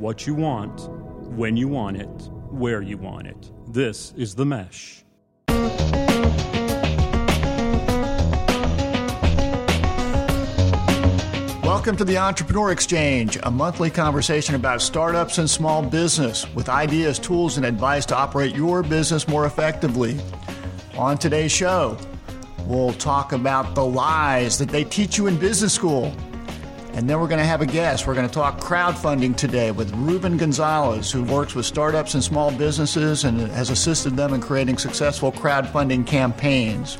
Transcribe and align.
what 0.00 0.26
you 0.26 0.34
want, 0.34 0.88
when 1.36 1.58
you 1.58 1.68
want 1.68 1.94
it, 1.94 2.08
where 2.48 2.80
you 2.80 2.96
want 2.96 3.26
it. 3.26 3.50
This 3.68 4.14
is 4.16 4.34
The 4.34 4.46
Mesh. 4.46 5.04
Welcome 11.62 11.98
to 11.98 12.04
the 12.04 12.16
Entrepreneur 12.16 12.72
Exchange, 12.72 13.38
a 13.42 13.50
monthly 13.50 13.90
conversation 13.90 14.54
about 14.54 14.80
startups 14.80 15.36
and 15.36 15.50
small 15.50 15.82
business 15.82 16.50
with 16.54 16.70
ideas, 16.70 17.18
tools, 17.18 17.58
and 17.58 17.66
advice 17.66 18.06
to 18.06 18.16
operate 18.16 18.56
your 18.56 18.82
business 18.82 19.28
more 19.28 19.44
effectively. 19.44 20.18
On 20.96 21.18
today's 21.18 21.52
show, 21.52 21.98
we'll 22.64 22.94
talk 22.94 23.32
about 23.32 23.74
the 23.74 23.84
lies 23.84 24.56
that 24.56 24.70
they 24.70 24.84
teach 24.84 25.18
you 25.18 25.26
in 25.26 25.36
business 25.36 25.74
school. 25.74 26.10
And 26.92 27.08
then 27.08 27.20
we're 27.20 27.28
going 27.28 27.38
to 27.38 27.46
have 27.46 27.60
a 27.60 27.66
guest. 27.66 28.06
We're 28.06 28.14
going 28.14 28.26
to 28.26 28.34
talk 28.34 28.58
crowdfunding 28.60 29.36
today 29.36 29.70
with 29.70 29.94
Ruben 29.94 30.36
Gonzalez, 30.36 31.10
who 31.10 31.22
works 31.22 31.54
with 31.54 31.64
startups 31.64 32.14
and 32.14 32.22
small 32.22 32.50
businesses 32.50 33.24
and 33.24 33.40
has 33.40 33.70
assisted 33.70 34.16
them 34.16 34.34
in 34.34 34.40
creating 34.40 34.76
successful 34.76 35.30
crowdfunding 35.30 36.04
campaigns. 36.04 36.98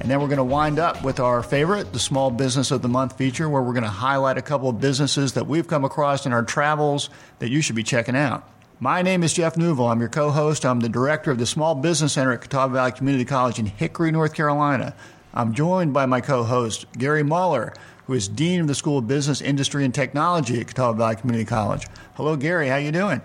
And 0.00 0.10
then 0.10 0.20
we're 0.20 0.28
going 0.28 0.38
to 0.38 0.44
wind 0.44 0.78
up 0.78 1.04
with 1.04 1.20
our 1.20 1.42
favorite, 1.42 1.92
the 1.92 1.98
Small 1.98 2.30
Business 2.30 2.70
of 2.70 2.80
the 2.80 2.88
Month 2.88 3.18
feature, 3.18 3.48
where 3.48 3.62
we're 3.62 3.72
going 3.72 3.84
to 3.84 3.90
highlight 3.90 4.38
a 4.38 4.42
couple 4.42 4.70
of 4.70 4.80
businesses 4.80 5.34
that 5.34 5.46
we've 5.46 5.68
come 5.68 5.84
across 5.84 6.24
in 6.26 6.32
our 6.32 6.42
travels 6.42 7.10
that 7.38 7.50
you 7.50 7.60
should 7.60 7.76
be 7.76 7.82
checking 7.82 8.16
out. 8.16 8.48
My 8.80 9.02
name 9.02 9.22
is 9.22 9.32
Jeff 9.34 9.56
Newville. 9.56 9.88
I'm 9.88 10.00
your 10.00 10.08
co 10.08 10.30
host. 10.30 10.64
I'm 10.64 10.80
the 10.80 10.88
director 10.88 11.30
of 11.30 11.38
the 11.38 11.46
Small 11.46 11.74
Business 11.74 12.14
Center 12.14 12.32
at 12.32 12.40
Catawba 12.40 12.74
Valley 12.74 12.92
Community 12.92 13.24
College 13.24 13.58
in 13.58 13.66
Hickory, 13.66 14.10
North 14.12 14.34
Carolina. 14.34 14.94
I'm 15.32 15.52
joined 15.52 15.92
by 15.92 16.06
my 16.06 16.20
co 16.20 16.44
host, 16.44 16.86
Gary 16.96 17.22
Muller, 17.22 17.74
who 18.06 18.14
is 18.14 18.28
Dean 18.28 18.60
of 18.60 18.66
the 18.68 18.74
School 18.74 18.98
of 18.98 19.08
Business, 19.08 19.40
Industry, 19.40 19.84
and 19.84 19.94
Technology 19.94 20.60
at 20.60 20.68
Catawba 20.68 20.96
Valley 20.98 21.16
Community 21.16 21.44
College. 21.44 21.86
Hello, 22.14 22.36
Gary. 22.36 22.68
How 22.68 22.76
you 22.76 22.92
doing? 22.92 23.20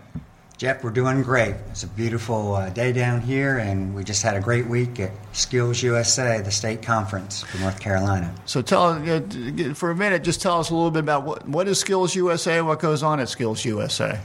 Jeff, 0.58 0.84
we're 0.84 0.92
doing 0.92 1.24
great. 1.24 1.56
It's 1.72 1.84
a 1.84 1.88
beautiful 1.88 2.54
uh, 2.54 2.70
day 2.70 2.92
down 2.92 3.22
here, 3.22 3.58
and 3.58 3.96
we 3.96 4.04
just 4.04 4.22
had 4.22 4.36
a 4.36 4.40
great 4.40 4.68
week 4.68 5.00
at 5.00 5.12
Skills 5.34 5.82
USA, 5.82 6.40
the 6.42 6.52
state 6.52 6.84
conference 6.84 7.42
for 7.42 7.58
North 7.58 7.80
Carolina. 7.80 8.34
So, 8.46 8.62
tell 8.62 8.90
uh, 8.90 9.22
for 9.74 9.90
a 9.90 9.96
minute, 9.96 10.24
just 10.24 10.40
tell 10.40 10.60
us 10.60 10.70
a 10.70 10.76
little 10.76 10.92
bit 10.92 11.00
about 11.00 11.24
what, 11.24 11.48
what 11.48 11.68
is 11.68 11.80
Skills 11.80 12.16
USA, 12.16 12.62
what 12.62 12.80
goes 12.80 13.02
on 13.02 13.20
at 13.20 13.30
Skills 13.30 13.66
USA. 13.66 14.20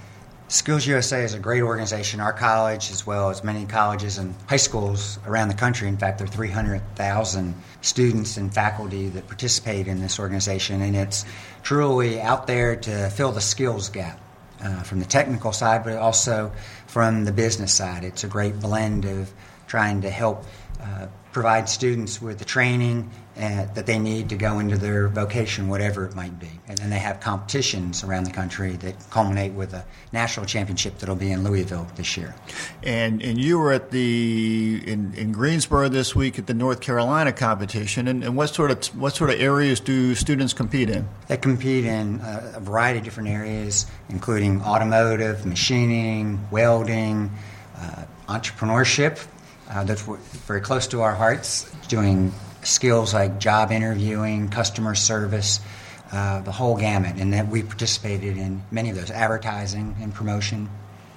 Skills 0.48 0.86
USA 0.86 1.24
is 1.24 1.34
a 1.34 1.40
great 1.40 1.62
organization. 1.62 2.20
Our 2.20 2.32
college, 2.32 2.92
as 2.92 3.04
well 3.04 3.30
as 3.30 3.42
many 3.42 3.66
colleges 3.66 4.16
and 4.16 4.32
high 4.48 4.58
schools 4.58 5.18
around 5.26 5.48
the 5.48 5.54
country, 5.54 5.88
in 5.88 5.96
fact, 5.96 6.18
there 6.18 6.26
are 6.28 6.30
300,000 6.30 7.54
students 7.80 8.36
and 8.36 8.54
faculty 8.54 9.08
that 9.08 9.26
participate 9.26 9.88
in 9.88 10.00
this 10.00 10.20
organization, 10.20 10.82
and 10.82 10.94
it's 10.94 11.24
truly 11.64 12.20
out 12.20 12.46
there 12.46 12.76
to 12.76 13.10
fill 13.10 13.32
the 13.32 13.40
skills 13.40 13.88
gap 13.88 14.20
uh, 14.62 14.82
from 14.84 15.00
the 15.00 15.04
technical 15.04 15.50
side, 15.50 15.82
but 15.82 15.96
also 15.96 16.52
from 16.86 17.24
the 17.24 17.32
business 17.32 17.74
side. 17.74 18.04
It's 18.04 18.22
a 18.22 18.28
great 18.28 18.60
blend 18.60 19.04
of 19.04 19.32
trying 19.66 20.02
to 20.02 20.10
help 20.10 20.44
uh, 20.80 21.08
provide 21.32 21.68
students 21.68 22.22
with 22.22 22.38
the 22.38 22.44
training 22.44 23.10
uh, 23.38 23.66
that 23.74 23.84
they 23.84 23.98
need 23.98 24.30
to 24.30 24.36
go 24.36 24.58
into 24.58 24.78
their 24.78 25.08
vocation, 25.08 25.68
whatever 25.68 26.06
it 26.06 26.14
might 26.14 26.38
be. 26.38 26.48
And 26.68 26.78
then 26.78 26.88
they 26.88 26.98
have 26.98 27.20
competitions 27.20 28.02
around 28.02 28.24
the 28.24 28.30
country 28.30 28.76
that 28.76 28.94
culminate 29.10 29.52
with 29.52 29.74
a 29.74 29.84
national 30.12 30.46
championship 30.46 30.98
that'll 30.98 31.16
be 31.16 31.30
in 31.30 31.44
Louisville 31.44 31.86
this 31.96 32.16
year. 32.16 32.34
And 32.82 33.22
and 33.22 33.38
you 33.38 33.58
were 33.58 33.72
at 33.72 33.90
the 33.90 34.82
in, 34.86 35.12
in 35.14 35.32
Greensboro 35.32 35.90
this 35.90 36.16
week 36.16 36.38
at 36.38 36.46
the 36.46 36.54
North 36.54 36.80
Carolina 36.80 37.30
competition. 37.32 38.08
And, 38.08 38.24
and 38.24 38.36
what 38.36 38.54
sort 38.54 38.70
of 38.70 38.86
what 38.98 39.14
sort 39.14 39.28
of 39.28 39.38
areas 39.38 39.80
do 39.80 40.14
students 40.14 40.54
compete 40.54 40.88
in? 40.88 41.06
They 41.28 41.36
compete 41.36 41.84
in 41.84 42.20
a, 42.20 42.54
a 42.56 42.60
variety 42.60 43.00
of 43.00 43.04
different 43.04 43.28
areas, 43.28 43.84
including 44.08 44.62
automotive, 44.62 45.44
machining, 45.44 46.40
welding, 46.50 47.30
uh, 47.76 48.04
entrepreneurship. 48.28 49.26
Uh, 49.68 49.84
that's 49.84 50.02
very 50.46 50.60
close 50.60 50.86
to 50.86 51.02
our 51.02 51.14
hearts, 51.14 51.70
doing 51.88 52.32
skills 52.66 53.14
like 53.14 53.38
job 53.38 53.70
interviewing, 53.70 54.48
customer 54.48 54.94
service, 54.94 55.60
uh, 56.12 56.40
the 56.42 56.52
whole 56.52 56.76
gamut, 56.76 57.16
and 57.16 57.32
that 57.32 57.48
we 57.48 57.62
participated 57.62 58.36
in 58.36 58.62
many 58.70 58.90
of 58.90 58.96
those, 58.96 59.10
advertising 59.10 59.96
and 60.00 60.14
promotion. 60.14 60.68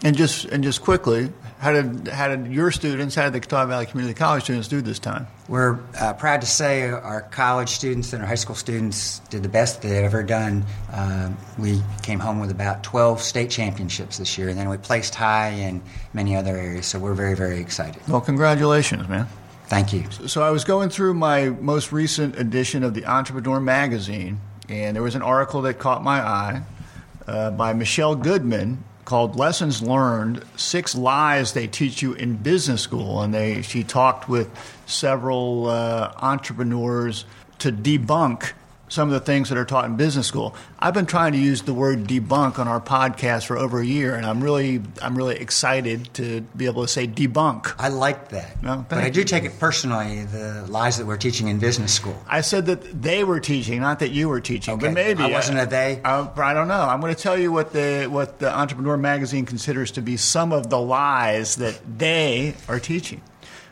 And 0.02 0.16
just 0.16 0.46
and 0.46 0.64
just 0.64 0.82
quickly, 0.82 1.30
how 1.60 1.74
did 1.74 2.08
how 2.08 2.30
did 2.30 2.48
your 2.48 2.72
students, 2.72 3.16
how 3.16 3.26
did 3.26 3.34
the 3.34 3.42
Catawba 3.42 3.68
Valley 3.68 3.86
Community 3.86 4.18
College 4.18 4.44
students 4.44 4.70
do 4.70 4.80
this 4.80 4.98
time? 4.98 5.28
We're 5.50 5.78
uh, 6.00 6.14
proud 6.14 6.40
to 6.40 6.48
say 6.48 6.90
our 6.90 7.22
college 7.22 7.70
students 7.70 8.14
and 8.14 8.22
our 8.22 8.28
high 8.28 8.36
school 8.36 8.56
students 8.56 9.20
did 9.30 9.44
the 9.44 9.50
best 9.50 9.82
they've 9.82 9.92
ever 9.92 10.24
done. 10.24 10.64
Uh, 10.90 11.34
we 11.58 11.82
came 12.02 12.20
home 12.20 12.40
with 12.40 12.50
about 12.50 12.82
12 12.84 13.22
state 13.22 13.50
championships 13.50 14.20
this 14.20 14.38
year, 14.38 14.48
and 14.48 14.58
then 14.58 14.70
we 14.70 14.78
placed 14.78 15.16
high 15.16 15.50
in 15.50 15.82
many 16.14 16.34
other 16.34 16.56
areas. 16.56 16.86
So 16.86 16.98
we're 16.98 17.14
very 17.14 17.36
very 17.36 17.60
excited. 17.60 18.02
Well, 18.08 18.22
congratulations, 18.22 19.10
man. 19.10 19.28
Thank 19.70 19.94
you. 19.94 20.04
So 20.26 20.42
I 20.42 20.50
was 20.50 20.64
going 20.64 20.90
through 20.90 21.14
my 21.14 21.50
most 21.50 21.92
recent 21.92 22.40
edition 22.40 22.84
of 22.84 22.96
the 22.96 23.06
Entrepreneur 23.06 23.60
magazine, 23.60 24.42
and 24.68 24.96
there 24.96 25.04
was 25.04 25.14
an 25.14 25.22
article 25.22 25.62
that 25.62 25.76
caught 25.76 26.04
my 26.04 26.20
eye 26.20 26.64
uh, 27.28 27.52
by 27.52 27.74
Michelle 27.74 28.16
Goodman 28.16 28.84
called 29.06 29.36
"Lessons 29.36 29.84
Learned: 29.84 30.44
Six 30.56 30.96
Lies 30.96 31.54
They 31.54 31.68
Teach 31.68 32.02
You 32.02 32.14
in 32.14 32.38
Business 32.38 32.82
School," 32.82 33.22
and 33.22 33.32
they 33.32 33.62
she 33.62 33.84
talked 33.84 34.28
with 34.28 34.50
several 34.88 35.68
uh, 35.68 36.14
entrepreneurs 36.18 37.26
to 37.60 37.72
debunk 37.72 38.54
some 38.90 39.08
of 39.08 39.14
the 39.14 39.20
things 39.20 39.50
that 39.50 39.58
are 39.58 39.66
taught 39.66 39.86
in 39.86 39.96
business 39.96 40.28
school. 40.28 40.56
I've 40.80 40.94
been 40.94 41.06
trying 41.06 41.32
to 41.34 41.38
use 41.38 41.62
the 41.62 41.74
word 41.74 42.06
debunk 42.06 42.60
on 42.60 42.68
our 42.68 42.82
podcast 42.82 43.46
for 43.46 43.58
over 43.58 43.80
a 43.80 43.86
year, 43.86 44.16
and 44.16 44.26
I'm 44.26 44.44
really 44.44 44.82
I'm 45.02 45.16
really 45.16 45.38
excited 45.38 46.14
to 46.16 46.42
be 46.42 46.66
able 46.66 46.82
to 46.82 46.88
say 46.88 47.08
debunk. 47.08 47.74
I 47.78 47.90
like 47.90 48.30
that, 48.30 48.62
no, 48.62 48.86
but 48.90 48.98
I 48.98 49.10
do 49.10 49.24
take 49.24 49.44
it 49.46 49.60
personally 49.60 50.26
the 50.26 50.66
lies 50.68 50.98
that 50.98 51.06
we're 51.06 51.18
teaching 51.18 51.48
in 51.48 51.60
business 51.60 51.94
school. 51.94 52.22
I 52.28 52.42
said 52.42 52.66
that 52.66 53.02
they 53.02 53.24
were 53.24 53.40
teaching, 53.40 53.80
not 53.80 54.00
that 54.00 54.10
you 54.10 54.28
were 54.28 54.42
teaching. 54.42 54.74
Okay. 54.74 54.88
But 54.88 54.94
maybe 54.94 55.24
I 55.24 55.32
wasn't 55.32 55.60
a 55.60 55.66
they. 55.66 56.02
I, 56.04 56.28
I 56.36 56.54
don't 56.54 56.68
know. 56.68 56.82
I'm 56.82 57.00
going 57.00 57.14
to 57.14 57.22
tell 57.22 57.38
you 57.38 57.52
what 57.52 57.72
the 57.72 58.08
what 58.08 58.40
the 58.40 58.54
Entrepreneur 58.54 58.98
magazine 58.98 59.46
considers 59.46 59.92
to 59.92 60.02
be 60.02 60.18
some 60.18 60.52
of 60.52 60.70
the 60.70 60.80
lies 60.80 61.56
that 61.58 61.80
they 61.98 62.56
are 62.68 62.80
teaching. 62.80 63.22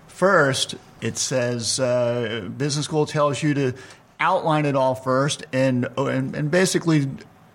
First, 0.07 0.75
it 1.01 1.17
says 1.17 1.79
uh, 1.79 2.49
business 2.57 2.85
school 2.85 3.05
tells 3.05 3.43
you 3.43 3.53
to 3.53 3.73
outline 4.19 4.65
it 4.65 4.75
all 4.75 4.95
first 4.95 5.45
and 5.53 5.87
and, 5.97 6.35
and 6.35 6.51
basically 6.51 7.07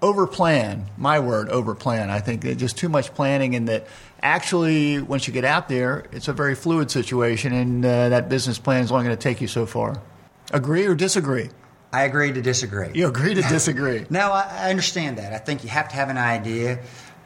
over 0.03 0.27
plan. 0.27 0.87
My 0.99 1.21
word, 1.21 1.49
over 1.49 1.75
plan. 1.75 2.11
I 2.11 2.21
think 2.21 2.43
just 2.59 2.77
too 2.77 2.89
much 2.89 3.15
planning, 3.15 3.55
and 3.55 3.69
that 3.69 3.87
actually 4.21 5.01
once 5.01 5.27
you 5.27 5.33
get 5.33 5.45
out 5.45 5.69
there, 5.69 6.05
it's 6.13 6.29
a 6.29 6.33
very 6.33 6.55
fluid 6.55 6.91
situation, 6.91 7.53
and 7.53 7.85
uh, 7.85 8.09
that 8.11 8.29
business 8.29 8.59
plan 8.59 8.83
is 8.83 8.93
only 8.93 9.05
going 9.05 9.17
to 9.17 9.23
take 9.23 9.41
you 9.41 9.49
so 9.49 9.65
far. 9.65 10.01
Agree 10.53 10.87
or 10.87 10.95
disagree? 10.95 11.49
I 11.93 12.05
agree 12.05 12.33
to 12.33 12.43
disagree. 12.43 12.91
You 12.95 13.07
agree 13.07 13.35
to 13.35 13.43
disagree? 13.43 14.07
no, 14.11 14.33
I, 14.33 14.49
I, 14.51 14.71
understand 14.71 15.19
that. 15.19 15.35
I 15.35 15.39
think 15.39 15.63
you 15.63 15.69
have 15.69 15.89
to 15.91 15.95
have 15.95 16.09
an 16.09 16.17
idea. 16.17 16.81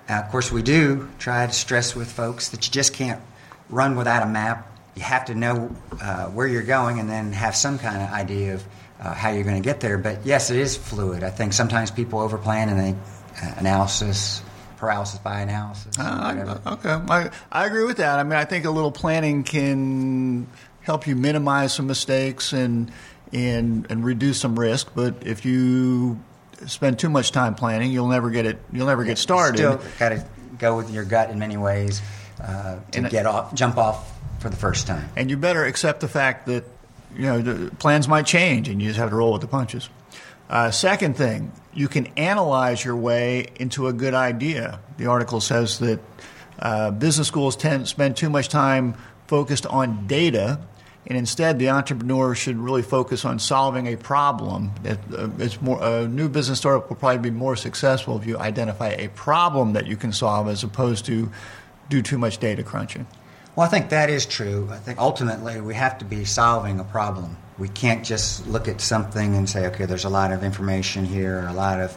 Uh, 0.09 0.15
of 0.15 0.29
course, 0.31 0.51
we 0.51 0.63
do 0.63 1.09
try 1.19 1.47
to 1.47 1.53
stress 1.53 1.95
with 1.95 2.11
folks 2.11 2.49
that 2.49 2.67
you 2.67 2.73
just 2.73 2.93
can't 2.93 3.23
run 3.71 3.97
without 3.97 4.23
a 4.23 4.27
map. 4.27 4.67
You 4.97 5.03
have 5.03 5.27
to 5.27 5.35
know 5.35 5.75
uh, 6.01 6.27
where 6.27 6.49
you're 6.49 6.63
going, 6.63 6.99
and 6.99 7.09
then 7.09 7.33
have 7.33 7.55
some 7.55 7.79
kind 7.79 8.03
of 8.03 8.11
idea 8.11 8.55
of 8.55 8.65
uh, 9.01 9.15
how 9.15 9.31
you're 9.31 9.45
going 9.45 9.61
to 9.61 9.67
get 9.67 9.81
there. 9.81 9.99
But 9.99 10.25
yes, 10.25 10.51
it 10.51 10.59
is 10.59 10.77
fluid. 10.77 11.23
I 11.23 11.31
think 11.31 11.53
sometimes 11.53 11.91
people 11.91 12.21
overplan 12.21 12.69
and 12.69 12.79
they 12.79 12.99
uh, 13.43 13.55
analysis 13.59 14.43
paralysis 14.77 15.19
by 15.19 15.41
analysis. 15.41 15.99
Uh, 15.99 16.59
okay, 16.67 16.91
I, 16.91 17.31
I 17.51 17.67
agree 17.67 17.85
with 17.85 17.97
that. 17.99 18.19
I 18.19 18.23
mean, 18.23 18.35
I 18.35 18.45
think 18.45 18.65
a 18.65 18.71
little 18.71 18.93
planning 18.93 19.43
can 19.43 20.47
help 20.83 21.07
you 21.07 21.17
minimize 21.17 21.73
some 21.75 21.87
mistakes 21.87 22.53
and 22.53 22.93
and 23.33 23.87
and 23.91 24.05
reduce 24.05 24.41
some 24.41 24.59
risk. 24.59 24.93
But 24.95 25.27
if 25.27 25.45
you 25.45 26.21
spend 26.67 26.99
too 26.99 27.09
much 27.09 27.33
time 27.33 27.55
planning, 27.55 27.91
you'll 27.91 28.09
never 28.09 28.31
get 28.31 28.47
it. 28.47 28.59
You'll 28.73 28.87
never 28.87 29.05
get 29.05 29.19
started. 29.19 29.61
You 29.61 29.79
still 29.79 29.91
got 29.99 30.09
to 30.11 30.25
go 30.59 30.77
with 30.77 30.91
your 30.91 31.05
gut 31.05 31.31
in 31.31 31.39
many 31.39 31.57
ways 31.57 32.01
uh, 32.41 32.79
to 32.93 32.99
and 32.99 33.11
get 33.11 33.27
off, 33.27 33.55
jump 33.55 33.77
off 33.77 34.13
for 34.39 34.49
the 34.49 34.57
first 34.57 34.87
time. 34.87 35.09
And 35.17 35.31
you 35.31 35.37
better 35.37 35.65
accept 35.65 36.01
the 36.01 36.09
fact 36.09 36.47
that 36.47 36.65
you 37.17 37.43
know, 37.43 37.71
plans 37.79 38.09
might 38.09 38.27
change 38.27 38.69
and 38.69 38.81
you 38.81 38.89
just 38.89 38.99
have 38.99 39.11
to 39.11 39.17
roll 39.17 39.33
with 39.33 39.43
the 39.43 39.49
punches. 39.49 39.89
Uh, 40.49 40.71
second 40.71 41.17
thing, 41.17 41.53
you 41.75 41.89
can 41.89 42.07
analyze 42.17 42.85
your 42.85 42.97
way 42.97 43.49
into 43.57 43.89
a 43.89 43.93
good 43.93 44.15
idea. 44.15 44.79
The 44.97 45.07
article 45.07 45.41
says 45.41 45.79
that 45.81 46.01
uh, 46.59 46.91
business 46.93 47.27
schools 47.27 47.57
tend 47.57 47.89
spend 47.89 48.17
too 48.17 48.31
much 48.31 48.49
time 48.49 48.95
focused 49.27 49.67
on 49.67 50.07
data, 50.07 50.61
and 51.07 51.19
instead 51.19 51.59
the 51.59 51.71
entrepreneur 51.71 52.35
should 52.35 52.57
really 52.57 52.83
focus 52.83 53.25
on 53.25 53.39
solving 53.39 53.89
a 53.89 53.97
problem. 53.97 54.71
It, 54.85 54.99
uh, 55.13 55.29
it's 55.39 55.61
more, 55.61 55.83
a 55.83 56.07
new 56.07 56.29
business 56.29 56.59
startup 56.59 56.89
will 56.89 56.97
probably 56.97 57.31
be 57.31 57.37
more 57.37 57.57
successful 57.57 58.17
if 58.17 58.27
you 58.27 58.39
identify 58.39 58.91
a 58.91 59.09
problem 59.09 59.73
that 59.73 59.87
you 59.87 59.97
can 59.97 60.13
solve 60.13 60.49
as 60.49 60.63
opposed 60.63 61.05
to 61.07 61.31
do 61.89 62.03
too 62.03 62.19
much 62.19 62.39
data 62.39 62.63
crunching. 62.63 63.07
Well, 63.57 63.67
I 63.67 63.71
think 63.71 63.89
that 63.89 64.11
is 64.11 64.27
true. 64.27 64.69
I 64.71 64.77
think 64.77 64.99
ultimately 64.99 65.63
we 65.63 65.75
have 65.75 65.97
to 65.99 66.05
be 66.05 66.27
solving 66.27 66.79
a 66.79 66.85
problem. 66.85 67.39
We 67.59 67.71
can't 67.71 68.05
just 68.05 68.47
look 68.47 68.69
at 68.69 68.83
something 68.83 69.35
and 69.35 69.49
say, 69.49 69.67
okay, 69.69 69.87
there's 69.87 70.05
a 70.05 70.11
lot 70.11 70.31
of 70.31 70.45
information 70.45 71.07
here, 71.07 71.47
a 71.49 71.55
lot 71.55 71.81
of 71.81 71.97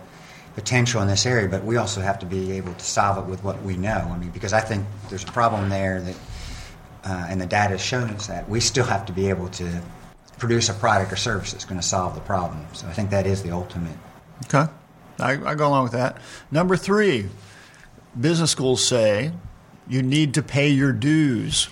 potential 0.55 1.01
in 1.01 1.09
this 1.09 1.25
area, 1.25 1.49
but 1.49 1.65
we 1.65 1.75
also 1.75 1.99
have 1.99 2.17
to 2.19 2.25
be 2.25 2.53
able 2.53 2.73
to 2.73 2.85
solve 2.85 3.17
it 3.17 3.29
with 3.29 3.43
what 3.43 3.61
we 3.61 3.75
know. 3.75 4.07
I 4.09 4.17
mean, 4.17 4.29
because 4.29 4.53
I 4.53 4.61
think 4.61 4.85
there's 5.09 5.23
a 5.23 5.31
problem 5.33 5.67
there 5.67 5.99
that, 5.99 6.15
uh, 7.03 7.27
and 7.29 7.41
the 7.41 7.45
data 7.45 7.71
has 7.71 7.81
shown 7.81 8.09
us 8.11 8.27
that 8.27 8.47
we 8.47 8.61
still 8.61 8.85
have 8.85 9.05
to 9.07 9.11
be 9.11 9.27
able 9.27 9.49
to 9.49 9.81
produce 10.37 10.69
a 10.69 10.73
product 10.73 11.11
or 11.11 11.17
service 11.17 11.51
that's 11.51 11.65
going 11.65 11.79
to 11.79 11.85
solve 11.85 12.15
the 12.15 12.21
problem. 12.21 12.65
So 12.71 12.87
I 12.87 12.93
think 12.93 13.09
that 13.09 13.27
is 13.27 13.43
the 13.43 13.51
ultimate. 13.51 13.97
Okay, 14.45 14.71
I, 15.19 15.31
I 15.31 15.55
go 15.55 15.67
along 15.67 15.83
with 15.83 15.91
that. 15.91 16.19
Number 16.51 16.77
three, 16.77 17.27
business 18.17 18.49
schools 18.49 18.85
say 18.85 19.33
you 19.89 20.03
need 20.03 20.35
to 20.35 20.43
pay 20.43 20.69
your 20.69 20.93
dues, 20.93 21.67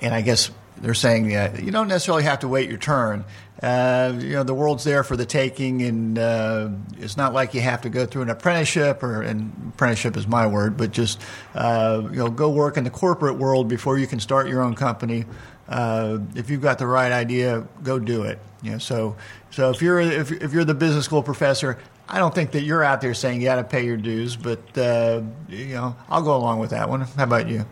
and 0.00 0.14
I 0.14 0.20
guess 0.20 0.50
they're 0.76 0.94
saying 0.94 1.28
that 1.30 1.62
you 1.62 1.70
don't 1.70 1.88
necessarily 1.88 2.24
have 2.24 2.40
to 2.40 2.48
wait 2.48 2.68
your 2.68 2.78
turn. 2.78 3.24
Uh, 3.62 4.12
you 4.18 4.34
know, 4.34 4.42
the 4.42 4.52
world's 4.52 4.84
there 4.84 5.02
for 5.02 5.16
the 5.16 5.24
taking, 5.24 5.80
and 5.80 6.18
uh, 6.18 6.68
it's 6.98 7.16
not 7.16 7.32
like 7.32 7.54
you 7.54 7.62
have 7.62 7.80
to 7.82 7.88
go 7.88 8.04
through 8.04 8.22
an 8.22 8.28
apprenticeship, 8.28 9.02
or 9.02 9.22
and 9.22 9.72
apprenticeship 9.74 10.16
is 10.18 10.26
my 10.26 10.46
word, 10.46 10.76
but 10.76 10.92
just 10.92 11.20
uh, 11.54 12.02
you 12.10 12.18
know, 12.18 12.28
go 12.28 12.50
work 12.50 12.76
in 12.76 12.84
the 12.84 12.90
corporate 12.90 13.38
world 13.38 13.68
before 13.68 13.98
you 13.98 14.06
can 14.06 14.20
start 14.20 14.48
your 14.48 14.60
own 14.60 14.74
company. 14.74 15.24
Uh, 15.66 16.18
if 16.34 16.50
you've 16.50 16.60
got 16.60 16.78
the 16.78 16.86
right 16.86 17.10
idea, 17.10 17.66
go 17.82 17.98
do 17.98 18.24
it. 18.24 18.38
You 18.62 18.72
know, 18.72 18.78
so 18.78 19.16
so 19.50 19.70
if 19.70 19.80
you're 19.80 20.00
if, 20.00 20.30
if 20.30 20.52
you're 20.52 20.64
the 20.64 20.74
business 20.74 21.06
school 21.06 21.22
professor, 21.22 21.78
I 22.08 22.18
don't 22.18 22.34
think 22.34 22.52
that 22.52 22.62
you're 22.62 22.84
out 22.84 23.00
there 23.00 23.14
saying 23.14 23.40
you 23.40 23.46
got 23.46 23.56
to 23.56 23.64
pay 23.64 23.84
your 23.84 23.96
dues, 23.96 24.36
but 24.36 24.78
uh, 24.78 25.22
you 25.48 25.74
know, 25.74 25.96
I'll 26.08 26.22
go 26.22 26.36
along 26.36 26.60
with 26.60 26.70
that 26.70 26.88
one. 26.88 27.00
How 27.00 27.24
about 27.24 27.48
you? 27.48 27.66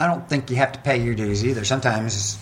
I 0.00 0.06
don't 0.06 0.28
think 0.28 0.50
you 0.50 0.56
have 0.56 0.72
to 0.72 0.80
pay 0.80 1.02
your 1.02 1.14
dues 1.14 1.44
either. 1.44 1.64
Sometimes 1.64 2.38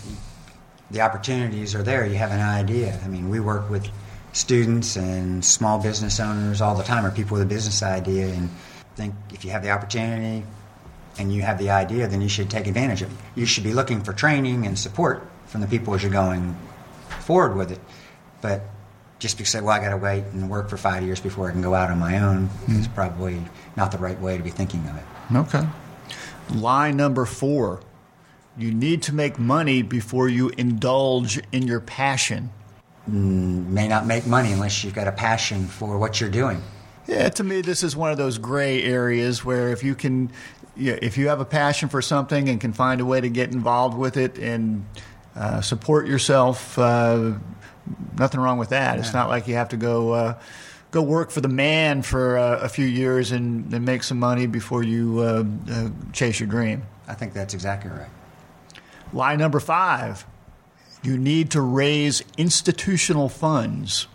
the 0.91 1.01
opportunities 1.01 1.75
are 1.75 1.83
there. 1.83 2.05
You 2.05 2.15
have 2.15 2.31
an 2.31 2.41
idea. 2.41 2.99
I 3.03 3.07
mean, 3.07 3.29
we 3.29 3.39
work 3.39 3.69
with 3.69 3.87
students 4.33 4.97
and 4.97 5.45
small 5.45 5.81
business 5.81 6.19
owners 6.19 6.61
all 6.61 6.75
the 6.75 6.83
time, 6.83 7.05
or 7.05 7.11
people 7.11 7.35
with 7.35 7.43
a 7.43 7.49
business 7.49 7.83
idea, 7.83 8.27
and 8.27 8.49
think 8.95 9.13
if 9.33 9.45
you 9.45 9.51
have 9.51 9.61
the 9.61 9.69
opportunity 9.69 10.43
and 11.17 11.33
you 11.33 11.41
have 11.41 11.57
the 11.57 11.69
idea, 11.69 12.07
then 12.07 12.21
you 12.21 12.29
should 12.29 12.49
take 12.49 12.67
advantage 12.67 13.01
of 13.01 13.11
it. 13.11 13.17
You 13.35 13.45
should 13.45 13.63
be 13.63 13.73
looking 13.73 14.01
for 14.01 14.13
training 14.13 14.65
and 14.65 14.77
support 14.77 15.27
from 15.45 15.61
the 15.61 15.67
people 15.67 15.93
as 15.93 16.03
you're 16.03 16.11
going 16.11 16.55
forward 17.21 17.55
with 17.55 17.71
it. 17.71 17.79
But 18.41 18.61
just 19.19 19.37
because, 19.37 19.61
well, 19.61 19.69
I 19.69 19.79
got 19.79 19.91
to 19.91 19.97
wait 19.97 20.23
and 20.33 20.49
work 20.49 20.69
for 20.69 20.77
five 20.77 21.03
years 21.03 21.19
before 21.19 21.47
I 21.47 21.51
can 21.51 21.61
go 21.61 21.73
out 21.73 21.89
on 21.89 21.99
my 21.99 22.19
own 22.19 22.47
mm-hmm. 22.47 22.79
is 22.79 22.87
probably 22.87 23.41
not 23.75 23.91
the 23.91 23.97
right 23.97 24.19
way 24.19 24.37
to 24.37 24.43
be 24.43 24.49
thinking 24.49 24.85
of 24.87 24.97
it. 24.97 25.37
Okay. 25.37 25.67
Lie 26.53 26.91
number 26.91 27.25
four 27.25 27.81
you 28.57 28.73
need 28.73 29.01
to 29.03 29.13
make 29.13 29.37
money 29.37 29.81
before 29.81 30.29
you 30.29 30.49
indulge 30.49 31.41
in 31.51 31.67
your 31.67 31.81
passion. 31.81 32.49
Mm, 33.09 33.67
may 33.67 33.87
not 33.87 34.05
make 34.05 34.25
money 34.25 34.51
unless 34.51 34.83
you've 34.83 34.95
got 34.95 35.07
a 35.07 35.11
passion 35.11 35.67
for 35.67 35.97
what 35.97 36.21
you're 36.21 36.29
doing. 36.29 36.61
Yeah, 37.07 37.29
to 37.29 37.43
me, 37.43 37.61
this 37.61 37.83
is 37.83 37.95
one 37.95 38.11
of 38.11 38.17
those 38.17 38.37
gray 38.37 38.81
areas 38.81 39.43
where 39.45 39.69
if 39.69 39.83
you 39.83 39.93
can, 39.93 40.31
yeah, 40.75 40.97
if 41.01 41.17
you 41.17 41.27
have 41.27 41.39
a 41.39 41.45
passion 41.45 41.89
for 41.89 42.01
something 42.01 42.49
and 42.49 42.59
can 42.59 42.73
find 42.73 43.01
a 43.01 43.05
way 43.05 43.21
to 43.21 43.29
get 43.29 43.51
involved 43.51 43.97
with 43.97 44.17
it 44.17 44.39
and 44.39 44.85
uh, 45.35 45.61
support 45.61 46.07
yourself, 46.07 46.79
uh, 46.79 47.33
nothing 48.17 48.39
wrong 48.39 48.57
with 48.57 48.69
that. 48.69 48.95
Yeah. 48.95 49.01
It's 49.01 49.13
not 49.13 49.29
like 49.29 49.47
you 49.47 49.55
have 49.55 49.69
to 49.69 49.77
go. 49.77 50.11
Uh, 50.11 50.39
go 50.91 51.01
work 51.01 51.29
for 51.29 51.41
the 51.41 51.49
man 51.49 52.01
for 52.01 52.37
uh, 52.37 52.59
a 52.59 52.69
few 52.69 52.85
years 52.85 53.33
and, 53.33 53.73
and, 53.73 53.83
make 53.83 54.01
some 54.01 54.17
money 54.17 54.47
before 54.47 54.81
you 54.81 55.19
uh, 55.19 55.43
uh, 55.69 55.89
chase 56.13 56.39
your 56.39 56.47
dream. 56.47 56.83
I 57.05 57.15
think 57.15 57.33
that's 57.33 57.53
exactly 57.53 57.91
right. 57.91 58.07
Lie 59.11 59.35
number 59.35 59.59
five 59.59 60.25
you 61.05 61.17
need 61.17 61.51
to 61.51 61.61
raise 61.61 62.23
institutional 62.37 63.29
funds. 63.29 64.07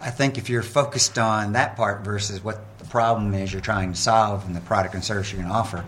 I 0.00 0.10
think 0.10 0.38
if 0.38 0.48
you're 0.48 0.62
focused 0.62 1.18
on 1.18 1.52
that 1.52 1.76
part 1.76 2.02
versus 2.02 2.42
what 2.42 2.78
the 2.78 2.86
problem 2.86 3.34
is 3.34 3.52
you're 3.52 3.60
trying 3.60 3.92
to 3.92 3.98
solve 3.98 4.46
and 4.46 4.56
the 4.56 4.60
product 4.60 4.94
and 4.94 5.04
service 5.04 5.30
you're 5.30 5.42
going 5.42 5.52
to 5.52 5.58
offer, 5.58 5.84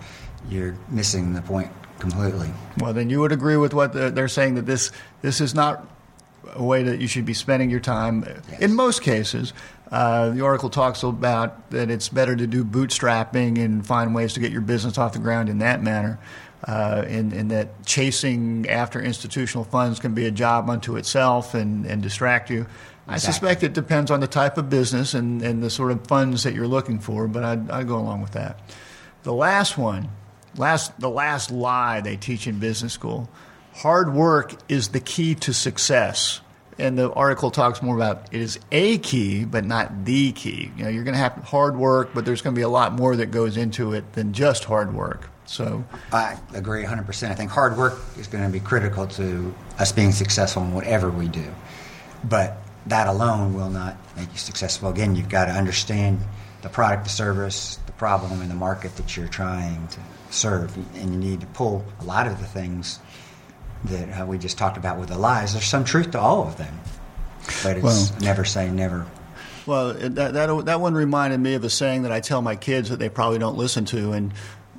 you're 0.50 0.76
missing 0.90 1.32
the 1.32 1.40
point 1.40 1.70
completely. 1.98 2.50
Well, 2.78 2.92
then 2.92 3.08
you 3.08 3.20
would 3.20 3.32
agree 3.32 3.56
with 3.56 3.72
what 3.72 3.94
they're 3.94 4.28
saying 4.28 4.56
that 4.56 4.66
this 4.66 4.92
this 5.22 5.40
is 5.40 5.54
not 5.54 5.86
a 6.54 6.62
way 6.62 6.82
that 6.82 7.00
you 7.00 7.06
should 7.06 7.24
be 7.24 7.34
spending 7.34 7.70
your 7.70 7.80
time. 7.80 8.24
Yes. 8.26 8.60
In 8.60 8.74
most 8.74 9.02
cases, 9.02 9.52
uh, 9.90 10.30
the 10.30 10.42
article 10.42 10.70
talks 10.70 11.02
about 11.02 11.70
that 11.70 11.90
it's 11.90 12.08
better 12.08 12.34
to 12.34 12.46
do 12.46 12.64
bootstrapping 12.64 13.62
and 13.62 13.86
find 13.86 14.14
ways 14.14 14.32
to 14.34 14.40
get 14.40 14.50
your 14.50 14.62
business 14.62 14.96
off 14.98 15.12
the 15.12 15.18
ground 15.18 15.48
in 15.48 15.58
that 15.58 15.82
manner 15.82 16.18
uh, 16.64 17.04
in, 17.08 17.32
in, 17.32 17.48
that 17.48 17.84
chasing 17.84 18.68
after 18.68 19.00
institutional 19.00 19.64
funds 19.64 19.98
can 19.98 20.14
be 20.14 20.26
a 20.26 20.30
job 20.30 20.70
unto 20.70 20.96
itself 20.96 21.54
and, 21.54 21.84
and 21.86 22.02
distract 22.02 22.50
you. 22.50 22.60
Exactly. 22.60 23.14
I 23.14 23.18
suspect 23.18 23.62
it 23.64 23.72
depends 23.72 24.10
on 24.10 24.20
the 24.20 24.28
type 24.28 24.56
of 24.58 24.70
business 24.70 25.12
and, 25.12 25.42
and 25.42 25.62
the 25.62 25.70
sort 25.70 25.90
of 25.90 26.06
funds 26.06 26.44
that 26.44 26.54
you're 26.54 26.68
looking 26.68 27.00
for, 27.00 27.26
but 27.26 27.42
I'd, 27.42 27.70
I'd 27.70 27.88
go 27.88 27.98
along 27.98 28.22
with 28.22 28.32
that. 28.32 28.60
The 29.24 29.32
last 29.32 29.76
one, 29.76 30.08
last, 30.56 30.98
the 31.00 31.10
last 31.10 31.50
lie 31.50 32.00
they 32.00 32.16
teach 32.16 32.46
in 32.46 32.60
business 32.60 32.92
school 32.92 33.28
hard 33.74 34.12
work 34.12 34.54
is 34.68 34.88
the 34.88 35.00
key 35.00 35.34
to 35.36 35.52
success. 35.52 36.40
And 36.78 36.98
the 36.98 37.12
article 37.12 37.50
talks 37.50 37.82
more 37.82 37.94
about 37.94 38.32
it 38.32 38.40
is 38.40 38.58
a 38.72 38.98
key, 38.98 39.44
but 39.44 39.64
not 39.64 40.04
the 40.04 40.32
key. 40.32 40.72
You 40.76 40.84
know, 40.84 40.90
you're 40.90 41.04
going 41.04 41.14
to 41.14 41.20
have 41.20 41.34
hard 41.44 41.76
work, 41.76 42.10
but 42.14 42.24
there's 42.24 42.42
going 42.42 42.54
to 42.54 42.58
be 42.58 42.62
a 42.62 42.68
lot 42.68 42.92
more 42.92 43.14
that 43.16 43.30
goes 43.30 43.56
into 43.56 43.92
it 43.92 44.12
than 44.14 44.32
just 44.32 44.64
hard 44.64 44.94
work. 44.94 45.28
So 45.44 45.84
I 46.12 46.38
agree 46.54 46.82
100%. 46.84 47.30
I 47.30 47.34
think 47.34 47.50
hard 47.50 47.76
work 47.76 48.00
is 48.18 48.26
going 48.26 48.44
to 48.44 48.50
be 48.50 48.60
critical 48.60 49.06
to 49.08 49.54
us 49.78 49.92
being 49.92 50.12
successful 50.12 50.62
in 50.62 50.72
whatever 50.72 51.10
we 51.10 51.28
do. 51.28 51.44
But 52.24 52.56
that 52.86 53.06
alone 53.06 53.54
will 53.54 53.70
not 53.70 53.96
make 54.16 54.32
you 54.32 54.38
successful. 54.38 54.88
Again, 54.88 55.14
you've 55.14 55.28
got 55.28 55.46
to 55.46 55.52
understand 55.52 56.20
the 56.62 56.68
product, 56.68 57.04
the 57.04 57.10
service, 57.10 57.78
the 57.86 57.92
problem, 57.92 58.40
and 58.40 58.50
the 58.50 58.54
market 58.54 58.96
that 58.96 59.16
you're 59.16 59.28
trying 59.28 59.86
to 59.88 60.00
serve. 60.30 60.74
And 60.96 61.12
you 61.12 61.18
need 61.18 61.40
to 61.42 61.46
pull 61.48 61.84
a 62.00 62.04
lot 62.04 62.26
of 62.26 62.38
the 62.38 62.46
things 62.46 62.98
that 63.84 64.20
uh, 64.20 64.26
we 64.26 64.38
just 64.38 64.58
talked 64.58 64.76
about 64.76 64.98
with 64.98 65.08
the 65.08 65.18
lies. 65.18 65.52
There's 65.52 65.64
some 65.64 65.84
truth 65.84 66.12
to 66.12 66.20
all 66.20 66.46
of 66.46 66.56
them, 66.56 66.80
but 67.62 67.76
it's 67.76 67.84
well, 67.84 68.08
never 68.20 68.44
say 68.44 68.70
never. 68.70 69.06
Well, 69.66 69.94
that, 69.94 70.32
that, 70.34 70.64
that 70.66 70.80
one 70.80 70.94
reminded 70.94 71.38
me 71.40 71.54
of 71.54 71.64
a 71.64 71.70
saying 71.70 72.02
that 72.02 72.12
I 72.12 72.20
tell 72.20 72.42
my 72.42 72.56
kids 72.56 72.88
that 72.88 72.98
they 72.98 73.08
probably 73.08 73.38
don't 73.38 73.56
listen 73.56 73.84
to, 73.86 74.12
and 74.12 74.32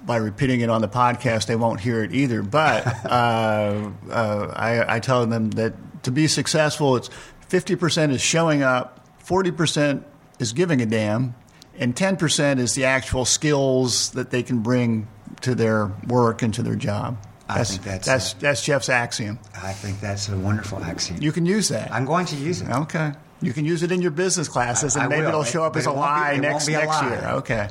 by 0.05 0.17
repeating 0.17 0.61
it 0.61 0.69
on 0.69 0.81
the 0.81 0.89
podcast, 0.89 1.47
they 1.47 1.55
won't 1.55 1.79
hear 1.79 2.03
it 2.03 2.13
either. 2.13 2.41
But 2.41 2.85
uh, 3.05 3.91
uh, 4.09 4.53
I, 4.55 4.95
I, 4.95 5.00
tell 5.00 5.25
them 5.25 5.51
that 5.51 6.03
to 6.03 6.11
be 6.11 6.27
successful, 6.27 6.97
it's 6.97 7.09
50% 7.50 8.11
is 8.11 8.21
showing 8.21 8.61
up, 8.61 9.00
40% 9.25 10.03
is 10.39 10.53
giving 10.53 10.81
a 10.81 10.85
damn, 10.85 11.35
and 11.77 11.95
10% 11.95 12.59
is 12.59 12.75
the 12.75 12.85
actual 12.85 13.25
skills 13.25 14.11
that 14.11 14.31
they 14.31 14.44
can 14.44 14.60
bring 14.60 15.07
to 15.41 15.55
their 15.55 15.91
work 16.07 16.41
and 16.41 16.53
to 16.53 16.63
their 16.63 16.75
job. 16.75 17.17
I 17.50 17.57
that's, 17.57 17.71
think 17.71 17.83
that's 17.83 18.07
that's, 18.07 18.33
a, 18.33 18.39
that's 18.39 18.65
Jeff's 18.65 18.89
axiom. 18.89 19.39
I 19.62 19.73
think 19.73 20.00
that's 20.00 20.29
a 20.29 20.38
wonderful 20.38 20.83
axiom. 20.83 21.21
You 21.21 21.31
can 21.31 21.45
use 21.45 21.69
that. 21.69 21.91
I'm 21.91 22.05
going 22.05 22.25
to 22.27 22.35
use 22.35 22.62
it. 22.62 22.69
Okay. 22.69 23.12
You 23.41 23.51
can 23.51 23.65
use 23.65 23.83
it 23.83 23.91
in 23.91 24.01
your 24.01 24.12
business 24.12 24.47
classes, 24.47 24.95
and 24.95 25.03
I 25.03 25.07
maybe 25.07 25.23
will. 25.23 25.29
it'll 25.29 25.43
show 25.43 25.63
up 25.65 25.75
as 25.75 25.85
a 25.85 25.91
lie 25.91 26.35
be, 26.35 26.41
next 26.41 26.69
next 26.69 26.88
lie. 26.88 27.09
year. 27.09 27.27
Okay. 27.39 27.67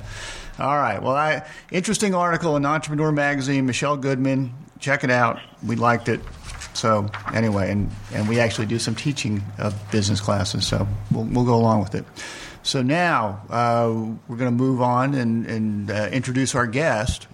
All 0.59 0.77
right. 0.77 1.03
Well, 1.03 1.17
I, 1.17 1.47
interesting 1.71 2.15
article 2.15 2.57
in 2.57 2.67
Entrepreneur 2.67 3.11
Magazine. 3.11 3.65
Michelle 3.65 3.97
Goodman. 3.97 4.53
Check 4.79 5.05
it 5.05 5.11
out. 5.11 5.41
We 5.67 5.77
liked 5.77 6.09
it. 6.09 6.21
So 6.75 7.09
anyway, 7.33 7.71
and, 7.71 7.91
and 8.13 8.29
we 8.29 8.41
actually 8.41 8.67
do 8.67 8.79
some 8.79 8.95
teaching 8.95 9.43
of 9.59 9.75
business 9.91 10.21
classes. 10.21 10.67
So 10.67 10.87
we'll, 11.11 11.25
we'll 11.25 11.45
go 11.45 11.55
along 11.55 11.81
with 11.81 11.95
it. 11.95 12.05
So 12.63 12.83
now 12.83 13.43
uh, 13.49 13.91
we're 14.29 14.37
going 14.37 14.51
to 14.51 14.57
move 14.57 14.83
on 14.83 15.15
and, 15.15 15.47
and 15.47 15.91
uh, 15.91 16.09
introduce 16.13 16.55
our 16.55 16.67
guest. 16.67 17.27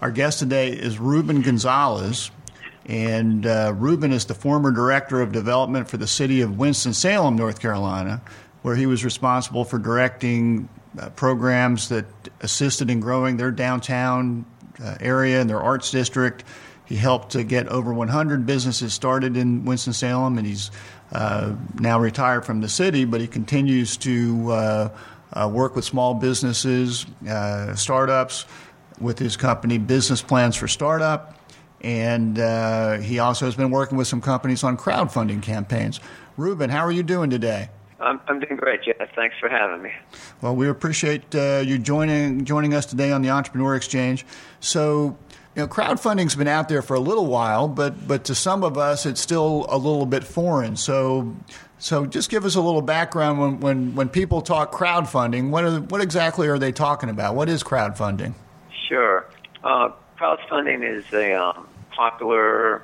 Our 0.00 0.10
guest 0.10 0.38
today 0.38 0.70
is 0.70 0.98
Ruben 0.98 1.42
Gonzalez. 1.42 2.30
And 2.86 3.44
uh, 3.44 3.74
Ruben 3.76 4.12
is 4.12 4.24
the 4.24 4.34
former 4.34 4.70
director 4.70 5.20
of 5.20 5.30
development 5.30 5.90
for 5.90 5.98
the 5.98 6.06
city 6.06 6.40
of 6.40 6.58
Winston-Salem, 6.58 7.36
North 7.36 7.60
Carolina, 7.60 8.22
where 8.62 8.74
he 8.74 8.86
was 8.86 9.04
responsible 9.04 9.62
for 9.66 9.78
directing 9.78 10.70
uh, 10.98 11.10
programs 11.10 11.90
that 11.90 12.06
assisted 12.40 12.88
in 12.88 13.00
growing 13.00 13.36
their 13.36 13.50
downtown 13.50 14.46
uh, 14.82 14.96
area 15.00 15.38
and 15.38 15.50
their 15.50 15.60
arts 15.60 15.90
district. 15.90 16.44
He 16.86 16.96
helped 16.96 17.32
to 17.32 17.44
get 17.44 17.68
over 17.68 17.92
100 17.92 18.46
businesses 18.46 18.94
started 18.94 19.36
in 19.36 19.66
Winston-Salem, 19.66 20.38
and 20.38 20.46
he's 20.46 20.70
uh, 21.12 21.54
now 21.78 22.00
retired 22.00 22.46
from 22.46 22.62
the 22.62 22.70
city, 22.70 23.04
but 23.04 23.20
he 23.20 23.26
continues 23.26 23.98
to 23.98 24.50
uh, 24.50 24.88
uh, 25.32 25.48
work 25.52 25.76
with 25.76 25.84
small 25.84 26.14
businesses, 26.14 27.06
uh, 27.28 27.74
startups, 27.74 28.46
with 29.00 29.18
his 29.18 29.36
company 29.36 29.78
Business 29.78 30.22
Plans 30.22 30.56
for 30.56 30.68
Startup. 30.68 31.36
And 31.82 32.36
he 33.02 33.18
also 33.18 33.46
has 33.46 33.54
been 33.54 33.70
working 33.70 33.96
with 33.96 34.06
some 34.06 34.20
companies 34.20 34.62
on 34.62 34.76
crowdfunding 34.76 35.42
campaigns. 35.42 35.98
Ruben, 36.36 36.70
how 36.70 36.84
are 36.84 36.92
you 36.92 37.02
doing 37.02 37.30
today? 37.30 37.70
I'm, 38.00 38.20
I'm 38.28 38.40
doing 38.40 38.56
great, 38.56 38.82
Jeff. 38.82 38.96
Thanks 39.14 39.36
for 39.38 39.48
having 39.48 39.82
me. 39.82 39.92
Well, 40.40 40.56
we 40.56 40.68
appreciate 40.68 41.34
uh, 41.34 41.62
you 41.64 41.78
joining 41.78 42.46
joining 42.46 42.72
us 42.72 42.86
today 42.86 43.12
on 43.12 43.20
the 43.20 43.28
Entrepreneur 43.28 43.76
Exchange. 43.76 44.24
So, 44.60 45.18
You 45.54 45.62
know, 45.62 45.68
crowdfunding's 45.68 46.34
been 46.34 46.48
out 46.48 46.68
there 46.68 46.80
for 46.80 46.94
a 46.94 47.00
little 47.00 47.26
while, 47.26 47.68
but 47.68 48.08
but 48.08 48.24
to 48.24 48.34
some 48.34 48.64
of 48.64 48.78
us, 48.78 49.04
it's 49.04 49.20
still 49.20 49.66
a 49.68 49.76
little 49.76 50.06
bit 50.06 50.24
foreign. 50.24 50.76
So, 50.76 51.34
so 51.78 52.06
just 52.06 52.30
give 52.30 52.44
us 52.46 52.54
a 52.54 52.60
little 52.60 52.82
background 52.82 53.38
when 53.38 53.60
when, 53.60 53.94
when 53.94 54.08
people 54.08 54.40
talk 54.40 54.72
crowdfunding. 54.72 55.50
What 55.50 55.64
are, 55.64 55.80
what 55.80 56.00
exactly 56.00 56.48
are 56.48 56.58
they 56.58 56.72
talking 56.72 57.10
about? 57.10 57.34
What 57.34 57.48
is 57.50 57.62
crowdfunding? 57.62 58.34
Sure, 58.90 59.24
uh, 59.62 59.90
crowdfunding 60.18 60.82
is 60.82 61.04
a 61.12 61.32
um, 61.34 61.68
popular 61.92 62.82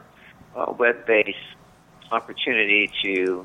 uh, 0.54 0.72
web-based 0.78 1.36
opportunity 2.12 2.88
to 3.02 3.44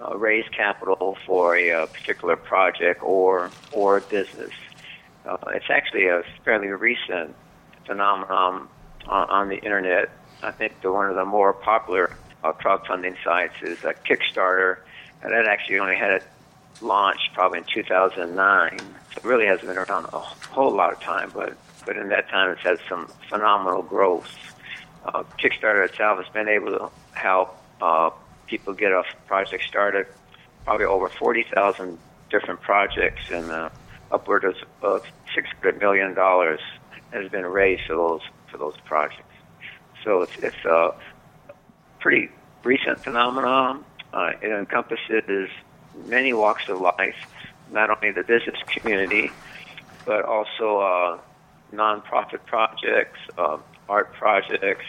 uh, 0.00 0.18
raise 0.18 0.44
capital 0.48 1.16
for 1.24 1.54
a, 1.54 1.68
a, 1.68 1.86
particular 1.86 2.34
project 2.34 3.04
or 3.04 3.52
or 3.70 4.00
business. 4.00 4.50
Uh, 5.24 5.36
it's 5.54 5.70
actually 5.70 6.08
a 6.08 6.24
fairly 6.44 6.66
recent 6.66 7.36
phenomenon 7.86 8.68
on, 9.06 9.30
on, 9.30 9.48
the 9.48 9.58
internet. 9.58 10.10
I 10.42 10.50
think 10.50 10.80
the, 10.82 10.90
one 10.90 11.08
of 11.08 11.14
the 11.14 11.24
more 11.24 11.52
popular 11.52 12.16
uh, 12.42 12.52
crowdfunding 12.52 13.14
sites 13.22 13.54
is 13.62 13.84
uh, 13.84 13.92
Kickstarter, 14.04 14.78
and 15.22 15.32
that 15.32 15.46
actually 15.46 15.78
only 15.78 15.94
had 15.94 16.10
it 16.14 16.24
launched 16.80 17.30
probably 17.32 17.58
in 17.58 17.64
2009. 17.72 18.76
So 18.76 18.84
it 19.18 19.24
really 19.24 19.46
hasn't 19.46 19.68
been 19.68 19.78
around 19.78 20.06
a 20.12 20.18
whole 20.18 20.74
lot 20.74 20.92
of 20.92 20.98
time, 20.98 21.30
but 21.32 21.56
but 21.84 21.96
in 21.96 22.08
that 22.08 22.28
time 22.28 22.50
it's 22.50 22.62
had 22.62 22.78
some 22.88 23.08
phenomenal 23.28 23.82
growth. 23.82 24.28
Uh, 25.04 25.24
Kickstarter 25.38 25.84
itself 25.84 26.18
has 26.24 26.32
been 26.32 26.48
able 26.48 26.70
to 26.78 26.90
help 27.12 27.58
uh, 27.80 28.10
people 28.46 28.72
get 28.72 28.92
a 28.92 29.02
project 29.26 29.64
started. 29.64 30.06
Probably 30.64 30.86
over 30.86 31.08
40,000 31.08 31.98
different 32.30 32.60
projects 32.60 33.22
and 33.30 33.50
uh, 33.50 33.70
upward 34.12 34.44
of, 34.44 34.56
of 34.82 35.02
600 35.34 35.80
million 35.80 36.14
dollars 36.14 36.60
has 37.12 37.30
been 37.30 37.46
raised 37.46 37.82
for 37.86 37.96
those 37.96 38.20
for 38.50 38.58
those 38.58 38.76
projects. 38.84 39.34
So 40.04 40.22
it's 40.22 40.36
it's 40.38 40.64
a 40.64 40.94
pretty 42.00 42.30
recent 42.64 43.00
phenomenon. 43.00 43.84
Uh, 44.12 44.32
it 44.40 44.50
encompasses 44.50 45.48
many 46.06 46.32
walks 46.32 46.68
of 46.68 46.80
life, 46.80 47.16
not 47.70 47.90
only 47.90 48.12
the 48.12 48.22
business 48.22 48.56
community, 48.66 49.30
but 50.04 50.24
also 50.24 50.78
uh, 50.80 51.18
nonprofit 51.72 52.44
projects, 52.46 53.18
uh, 53.38 53.58
art 53.88 54.12
projects, 54.14 54.84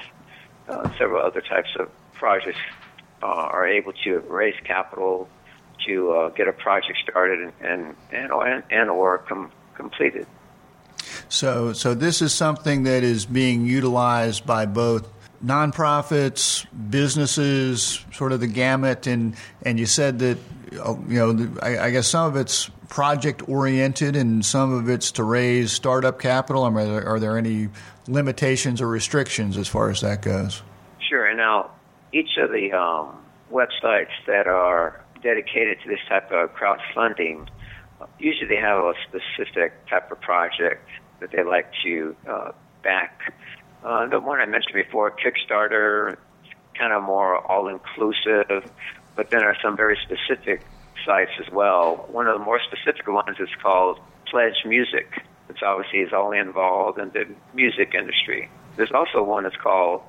uh, 0.67 0.89
several 0.97 1.21
other 1.21 1.41
types 1.41 1.69
of 1.79 1.89
projects 2.13 2.59
uh, 3.21 3.25
are 3.25 3.67
able 3.67 3.93
to 4.03 4.19
raise 4.27 4.55
capital 4.63 5.27
to 5.85 6.11
uh, 6.11 6.29
get 6.29 6.47
a 6.47 6.53
project 6.53 6.99
started 7.03 7.51
and 7.61 7.95
and 8.11 8.31
and, 8.31 8.63
and 8.69 8.89
or 8.89 9.17
com- 9.19 9.51
completed. 9.75 10.27
So, 11.29 11.73
so 11.73 11.93
this 11.93 12.21
is 12.21 12.33
something 12.33 12.83
that 12.83 13.03
is 13.03 13.25
being 13.25 13.65
utilized 13.65 14.45
by 14.45 14.65
both 14.65 15.09
nonprofits, 15.43 16.65
businesses, 16.89 18.03
sort 18.13 18.31
of 18.31 18.39
the 18.39 18.47
gamut, 18.47 19.07
and 19.07 19.35
and 19.63 19.79
you 19.79 19.85
said 19.85 20.19
that 20.19 20.37
uh, 20.79 20.95
you 21.07 21.19
know 21.19 21.55
I, 21.61 21.77
I 21.79 21.89
guess 21.91 22.07
some 22.07 22.27
of 22.27 22.35
it's 22.35 22.69
project 22.89 23.47
oriented 23.49 24.15
and 24.15 24.45
some 24.45 24.71
of 24.71 24.89
it's 24.89 25.11
to 25.13 25.23
raise 25.23 25.71
startup 25.71 26.19
capital. 26.19 26.63
I 26.63 26.69
mean, 26.69 26.87
are, 26.87 26.91
there, 26.91 27.07
are 27.07 27.19
there 27.19 27.37
any 27.37 27.69
limitations 28.07 28.81
or 28.81 28.87
restrictions 28.87 29.57
as 29.57 29.67
far 29.67 29.89
as 29.89 30.01
that 30.01 30.21
goes? 30.21 30.61
Sure. 31.09 31.33
Now 31.33 31.71
each 32.11 32.37
of 32.37 32.51
the 32.51 32.71
um, 32.71 33.17
websites 33.51 34.11
that 34.27 34.47
are 34.47 35.03
dedicated 35.23 35.79
to 35.83 35.89
this 35.89 35.99
type 36.07 36.31
of 36.31 36.53
crowdfunding 36.53 37.47
usually 38.19 38.47
they 38.47 38.61
have 38.61 38.83
a 38.83 38.93
specific 39.07 39.87
type 39.87 40.11
of 40.11 40.19
project 40.21 40.87
that 41.19 41.31
they 41.31 41.43
like 41.43 41.67
to 41.83 42.15
uh, 42.29 42.51
back. 42.83 43.33
Uh, 43.83 44.07
the 44.07 44.19
one 44.19 44.39
I 44.39 44.45
mentioned 44.45 44.75
before, 44.75 45.11
Kickstarter, 45.11 46.17
kind 46.77 46.93
of 46.93 47.03
more 47.03 47.37
all 47.51 47.67
inclusive, 47.67 48.71
but 49.15 49.29
then 49.29 49.41
there 49.41 49.49
are 49.49 49.57
some 49.61 49.75
very 49.75 49.97
specific 50.03 50.65
sites 51.05 51.31
as 51.45 51.51
well. 51.51 52.07
One 52.09 52.27
of 52.27 52.37
the 52.37 52.43
more 52.43 52.59
specific 52.61 53.07
ones 53.07 53.37
is 53.39 53.49
called 53.61 53.99
Pledge 54.25 54.63
Music, 54.65 55.21
which 55.47 55.61
obviously 55.61 55.99
is 55.99 56.13
only 56.13 56.39
involved 56.39 56.97
in 56.97 57.09
the 57.09 57.25
music 57.53 57.93
industry. 57.93 58.49
There's 58.77 58.91
also 58.91 59.21
one 59.21 59.43
that's 59.43 59.57
called 59.57 60.01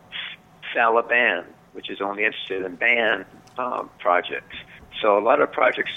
Sellaband, 0.74 1.44
which 1.72 1.90
is 1.90 2.00
only 2.00 2.24
interested 2.24 2.64
in 2.64 2.76
band 2.76 3.24
um, 3.58 3.90
projects. 3.98 4.56
So 5.02 5.18
a 5.18 5.20
lot 5.20 5.40
of 5.40 5.50
projects 5.52 5.92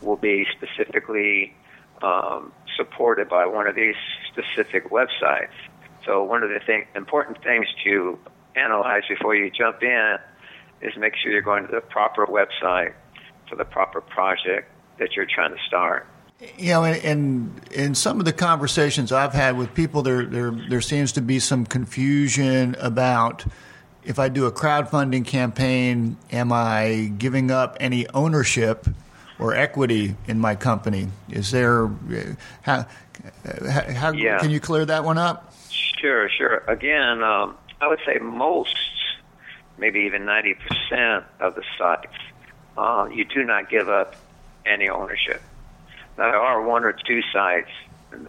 will 0.00 0.16
be 0.16 0.46
specifically 0.56 1.54
um, 2.02 2.52
supported 2.76 3.28
by 3.28 3.46
one 3.46 3.66
of 3.66 3.74
these 3.74 3.94
specific 4.32 4.90
websites. 4.90 5.52
So 6.06 6.22
one 6.22 6.42
of 6.42 6.50
the 6.50 6.60
thing, 6.64 6.86
important 6.94 7.42
things 7.42 7.66
to 7.84 8.18
analyze 8.54 9.02
before 9.08 9.34
you 9.34 9.50
jump 9.50 9.82
in 9.82 10.16
is 10.80 10.96
make 10.96 11.14
sure 11.16 11.32
you're 11.32 11.42
going 11.42 11.66
to 11.66 11.72
the 11.72 11.80
proper 11.80 12.26
website 12.26 12.94
for 13.48 13.56
the 13.56 13.64
proper 13.64 14.00
project 14.00 14.70
that 14.98 15.12
you're 15.14 15.26
trying 15.26 15.50
to 15.50 15.60
start. 15.66 16.06
You 16.58 16.72
know, 16.72 16.84
in 16.84 17.50
in 17.70 17.94
some 17.94 18.18
of 18.18 18.26
the 18.26 18.32
conversations 18.32 19.10
I've 19.10 19.32
had 19.32 19.56
with 19.56 19.72
people, 19.74 20.02
there 20.02 20.24
there 20.26 20.50
there 20.50 20.82
seems 20.82 21.12
to 21.12 21.22
be 21.22 21.40
some 21.40 21.64
confusion 21.64 22.76
about 22.78 23.46
if 24.04 24.18
I 24.18 24.28
do 24.28 24.44
a 24.46 24.52
crowdfunding 24.52 25.24
campaign, 25.24 26.18
am 26.30 26.52
I 26.52 27.12
giving 27.16 27.50
up 27.50 27.76
any 27.80 28.06
ownership 28.10 28.86
or 29.38 29.54
equity 29.54 30.14
in 30.28 30.38
my 30.38 30.54
company? 30.54 31.08
Is 31.30 31.50
there 31.50 31.86
uh, 31.86 31.90
uh, 32.66 32.84
how, 33.70 33.92
how 33.92 34.12
yeah. 34.12 34.38
can 34.38 34.50
you 34.50 34.60
clear 34.60 34.84
that 34.84 35.04
one 35.04 35.16
up? 35.16 35.54
Sure, 36.00 36.28
sure. 36.28 36.62
Again, 36.68 37.22
um, 37.22 37.56
I 37.80 37.88
would 37.88 38.00
say 38.06 38.18
most, 38.20 38.76
maybe 39.78 40.00
even 40.00 40.24
ninety 40.24 40.54
percent 40.54 41.24
of 41.40 41.54
the 41.54 41.62
sites, 41.78 42.16
uh, 42.76 43.08
you 43.12 43.24
do 43.24 43.44
not 43.44 43.70
give 43.70 43.88
up 43.88 44.14
any 44.64 44.88
ownership. 44.88 45.42
Now, 46.18 46.30
there 46.30 46.40
are 46.40 46.62
one 46.62 46.84
or 46.84 46.92
two 46.92 47.20
sites 47.32 47.70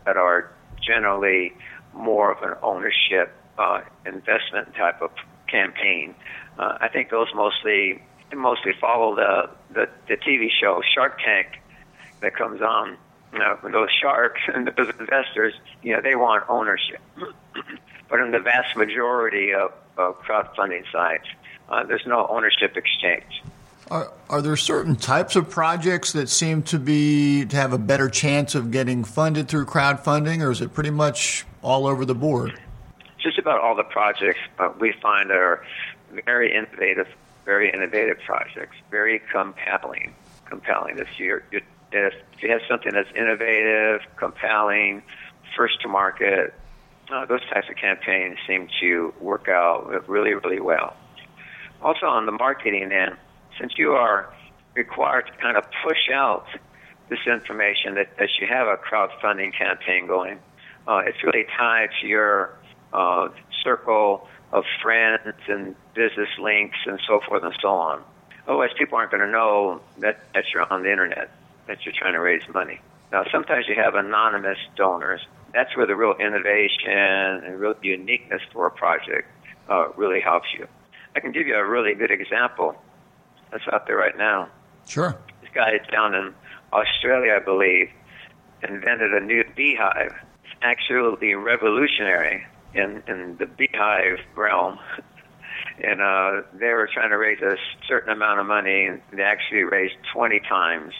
that 0.06 0.18
are 0.18 0.52
generally 0.82 1.54
more 1.94 2.32
of 2.32 2.44
an 2.44 2.58
ownership 2.62 3.34
uh, 3.58 3.82
investment 4.06 4.76
type 4.76 5.02
of 5.02 5.12
campaign. 5.48 6.14
Uh, 6.58 6.78
I 6.80 6.88
think 6.90 7.10
those 7.10 7.28
mostly 7.34 8.02
mostly 8.36 8.74
follow 8.80 9.16
the, 9.16 9.50
the, 9.74 9.90
the 10.08 10.18
TV 10.18 10.50
show 10.52 10.82
Shark 10.94 11.20
Tank 11.24 11.60
that 12.22 12.36
comes 12.36 12.62
on. 12.62 12.98
You 13.34 13.40
know, 13.40 13.58
those 13.64 13.90
sharks 14.02 14.42
and 14.54 14.72
those 14.76 14.90
investors, 15.00 15.54
you 15.84 15.94
know, 15.94 16.02
they 16.02 16.16
want 16.16 16.46
ownership. 16.50 17.02
but 18.10 18.20
in 18.20 18.32
the 18.32 18.40
vast 18.40 18.76
majority 18.76 19.54
of, 19.54 19.74
of 19.98 20.22
crowdfunding 20.22 20.84
sites, 20.92 21.28
uh, 21.70 21.84
there's 21.84 22.06
no 22.06 22.26
ownership 22.28 22.78
exchange. 22.78 23.44
Are, 23.92 24.12
are 24.30 24.42
there 24.42 24.58
certain 24.58 24.96
types 24.96 25.36
of 25.36 25.50
projects 25.50 26.14
that 26.14 26.30
seem 26.30 26.64
to 26.64 26.80
be 26.80 27.46
to 27.46 27.56
have 27.56 27.74
a 27.74 27.78
better 27.78 28.10
chance 28.10 28.56
of 28.56 28.72
getting 28.72 29.04
funded 29.04 29.48
through 29.48 29.66
crowdfunding, 29.66 30.46
or 30.46 30.52
is 30.52 30.62
it 30.62 30.74
pretty 30.74 30.90
much 30.90 31.46
all 31.62 31.88
over 31.88 32.06
the 32.06 32.16
board? 32.16 32.60
Just 33.18 33.38
about 33.38 33.62
all 33.62 33.76
the 33.76 33.84
projects 33.84 34.40
uh, 34.60 34.72
we 34.80 34.94
find 35.02 35.32
are 35.32 35.66
very 36.26 36.54
innovative 36.54 37.08
very 37.48 37.72
innovative 37.72 38.20
projects, 38.26 38.76
very 38.92 39.22
compelling. 39.32 40.14
Compelling. 40.46 41.00
If 41.00 41.08
you 41.92 42.08
if 42.08 42.44
you 42.44 42.52
have 42.52 42.62
something 42.70 42.94
that's 42.94 43.10
innovative, 43.16 44.02
compelling, 44.18 45.04
first 45.56 45.82
to 45.82 45.88
market, 45.88 46.54
uh, 47.12 47.26
those 47.26 47.42
types 47.52 47.68
of 47.70 47.76
campaigns 47.76 48.38
seem 48.48 48.68
to 48.82 49.14
work 49.20 49.48
out 49.48 50.08
really, 50.08 50.34
really 50.34 50.60
well. 50.60 50.96
Also, 51.82 52.06
on 52.06 52.26
the 52.26 52.32
marketing 52.32 52.92
end, 52.92 53.16
since 53.60 53.74
you 53.78 53.94
are 53.94 54.34
required 54.74 55.26
to 55.28 55.32
kind 55.42 55.58
of 55.58 55.64
push 55.84 56.10
out 56.14 56.46
this 57.10 57.20
information 57.26 57.96
that, 57.96 58.18
that 58.18 58.30
you 58.40 58.48
have 58.48 58.68
a 58.68 58.78
crowdfunding 58.78 59.58
campaign 59.58 60.08
going, 60.08 60.40
uh, 60.88 61.02
it's 61.06 61.24
really 61.24 61.46
tied 61.58 61.90
to 62.02 62.08
your 62.08 62.54
uh, 62.94 63.30
circle 63.64 64.28
of 64.52 64.64
friends 64.82 65.36
and 65.48 65.76
business 65.94 66.30
links 66.40 66.78
and 66.86 67.00
so 67.08 67.20
forth 67.28 67.44
and 67.44 67.54
so 67.62 67.70
on. 67.70 68.04
Otherwise, 68.48 68.70
people 68.78 68.98
aren't 68.98 69.12
going 69.12 69.24
to 69.24 69.30
know 69.32 69.82
that, 70.00 70.24
that 70.34 70.46
you're 70.54 70.72
on 70.72 70.84
the 70.84 70.92
internet, 70.92 71.30
that 71.68 71.86
you're 71.86 71.94
trying 71.98 72.14
to 72.14 72.20
raise 72.20 72.42
money. 72.54 72.80
Now, 73.12 73.24
sometimes 73.32 73.66
you 73.68 73.76
have 73.76 73.96
anonymous 73.96 74.58
donors. 74.76 75.22
That's 75.54 75.76
where 75.78 75.88
the 75.88 75.96
real 75.96 76.16
innovation 76.20 76.92
and 76.92 77.60
real 77.60 77.76
uniqueness 77.82 78.42
for 78.52 78.68
a 78.68 78.72
project 78.72 79.28
uh, 79.70 79.90
really 79.96 80.20
helps 80.20 80.48
you. 80.58 80.68
I 81.16 81.20
can 81.20 81.32
give 81.32 81.48
you 81.48 81.56
a 81.56 81.66
really 81.68 81.94
good 81.96 82.12
example 82.12 82.76
that's 83.52 83.64
out 83.72 83.88
there 83.88 83.98
right 83.98 84.18
now. 84.18 84.50
Sure. 84.88 85.18
This 85.42 85.50
guy 85.54 85.78
down 85.92 86.16
in 86.16 86.34
Australia, 86.74 87.38
I 87.42 87.44
believe, 87.44 87.90
invented 88.68 89.14
a 89.14 89.20
new 89.20 89.44
beehive. 89.56 90.14
It's 90.44 90.54
actually 90.62 91.34
revolutionary 91.34 92.46
in 92.74 93.04
in 93.08 93.38
the 93.38 93.46
beehive 93.46 94.20
realm, 94.36 94.80
and 95.84 96.02
uh, 96.02 96.42
they 96.54 96.74
were 96.74 96.90
trying 96.94 97.10
to 97.10 97.18
raise 97.18 97.42
a 97.42 97.56
certain 97.88 98.12
amount 98.12 98.40
of 98.40 98.46
money, 98.46 98.86
and 98.86 99.02
they 99.14 99.24
actually 99.24 99.64
raised 99.64 99.96
20 100.14 100.40
times 100.42 100.94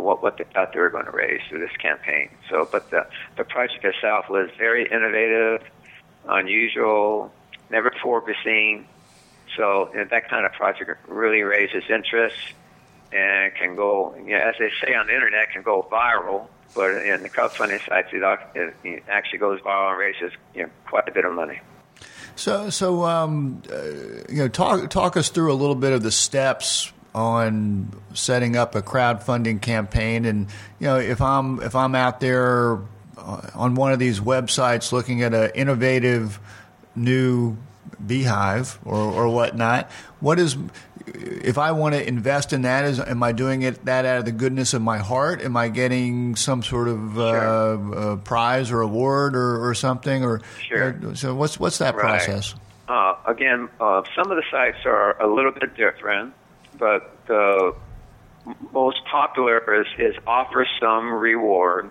what 0.00 0.22
what 0.22 0.38
they 0.38 0.44
thought 0.44 0.72
they 0.72 0.80
were 0.80 0.90
going 0.90 1.06
to 1.06 1.10
raise 1.10 1.40
through 1.48 1.60
this 1.60 1.76
campaign. 1.78 2.30
So, 2.50 2.68
but 2.70 2.90
the 2.90 3.06
the 3.36 3.44
project 3.44 3.84
itself 3.84 4.28
was 4.28 4.50
very 4.58 4.86
innovative, 4.86 5.62
unusual, 6.28 7.32
never 7.70 7.90
before 7.90 8.24
seen. 8.44 8.86
So 9.56 9.90
you 9.92 9.98
know, 9.98 10.04
that 10.10 10.28
kind 10.28 10.46
of 10.46 10.52
project 10.52 10.90
really 11.08 11.42
raises 11.42 11.84
interest 11.88 12.36
and 13.12 13.54
can 13.54 13.76
go, 13.76 14.14
you 14.16 14.32
know, 14.32 14.38
as 14.38 14.56
they 14.58 14.70
say 14.84 14.94
on 14.94 15.06
the 15.06 15.14
internet, 15.14 15.50
can 15.52 15.62
go 15.62 15.86
viral. 15.90 16.48
But 16.74 17.06
in 17.06 17.22
the 17.22 17.30
crowdfunding 17.30 17.86
sites, 17.86 18.08
it, 18.12 19.04
actually 19.08 19.38
goes 19.38 19.60
viral 19.60 19.90
and 19.90 19.98
raises 19.98 20.32
you 20.54 20.64
know, 20.64 20.70
quite 20.86 21.08
a 21.08 21.12
bit 21.12 21.24
of 21.24 21.32
money. 21.32 21.60
So, 22.34 22.68
so 22.70 23.04
um, 23.04 23.62
uh, 23.70 23.82
you 24.28 24.38
know, 24.38 24.48
talk 24.48 24.90
talk 24.90 25.16
us 25.16 25.28
through 25.28 25.52
a 25.52 25.54
little 25.54 25.76
bit 25.76 25.92
of 25.92 26.02
the 26.02 26.10
steps 26.10 26.92
on 27.14 27.92
setting 28.12 28.56
up 28.56 28.74
a 28.74 28.82
crowdfunding 28.82 29.60
campaign, 29.60 30.24
and 30.24 30.48
you 30.78 30.86
know, 30.86 30.98
if 30.98 31.20
I'm 31.20 31.60
if 31.62 31.74
I'm 31.74 31.94
out 31.94 32.20
there 32.20 32.78
uh, 33.16 33.50
on 33.54 33.74
one 33.74 33.92
of 33.92 33.98
these 33.98 34.20
websites 34.20 34.92
looking 34.92 35.22
at 35.22 35.32
an 35.34 35.50
innovative 35.54 36.40
new 36.96 37.56
beehive 38.04 38.78
or, 38.84 38.96
or 38.96 39.28
whatnot, 39.28 39.90
what 40.20 40.38
is 40.38 40.56
if 41.06 41.58
I 41.58 41.72
want 41.72 41.94
to 41.94 42.06
invest 42.06 42.52
in 42.52 42.62
that? 42.62 42.84
Is 42.84 42.98
am 42.98 43.22
I 43.22 43.32
doing 43.32 43.62
it 43.62 43.84
that 43.84 44.04
out 44.04 44.18
of 44.18 44.24
the 44.24 44.32
goodness 44.32 44.74
of 44.74 44.82
my 44.82 44.98
heart? 44.98 45.42
Am 45.42 45.56
I 45.56 45.68
getting 45.68 46.36
some 46.36 46.62
sort 46.62 46.88
of 46.88 47.18
uh, 47.18 47.30
sure. 47.30 47.98
uh, 47.98 48.16
prize 48.16 48.70
or 48.70 48.80
award 48.80 49.36
or, 49.36 49.68
or 49.68 49.74
something? 49.74 50.24
Or 50.24 50.40
sure. 50.62 50.98
Uh, 51.10 51.14
so 51.14 51.34
what's 51.34 51.60
what's 51.60 51.78
that 51.78 51.94
right. 51.94 52.00
process? 52.00 52.54
Uh, 52.88 53.14
again, 53.26 53.68
uh, 53.80 54.02
some 54.14 54.30
of 54.30 54.36
the 54.36 54.42
sites 54.50 54.78
are 54.84 55.20
a 55.20 55.26
little 55.26 55.52
bit 55.52 55.74
different, 55.74 56.34
but 56.78 57.26
the 57.26 57.74
most 58.72 59.04
popular 59.04 59.80
is, 59.80 59.86
is 59.98 60.14
offer 60.26 60.66
some 60.80 61.12
reward 61.12 61.90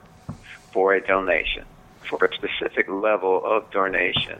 for 0.71 0.93
a 0.93 1.05
donation, 1.05 1.65
for 2.09 2.23
a 2.25 2.33
specific 2.33 2.87
level 2.89 3.41
of 3.43 3.69
donation. 3.71 4.39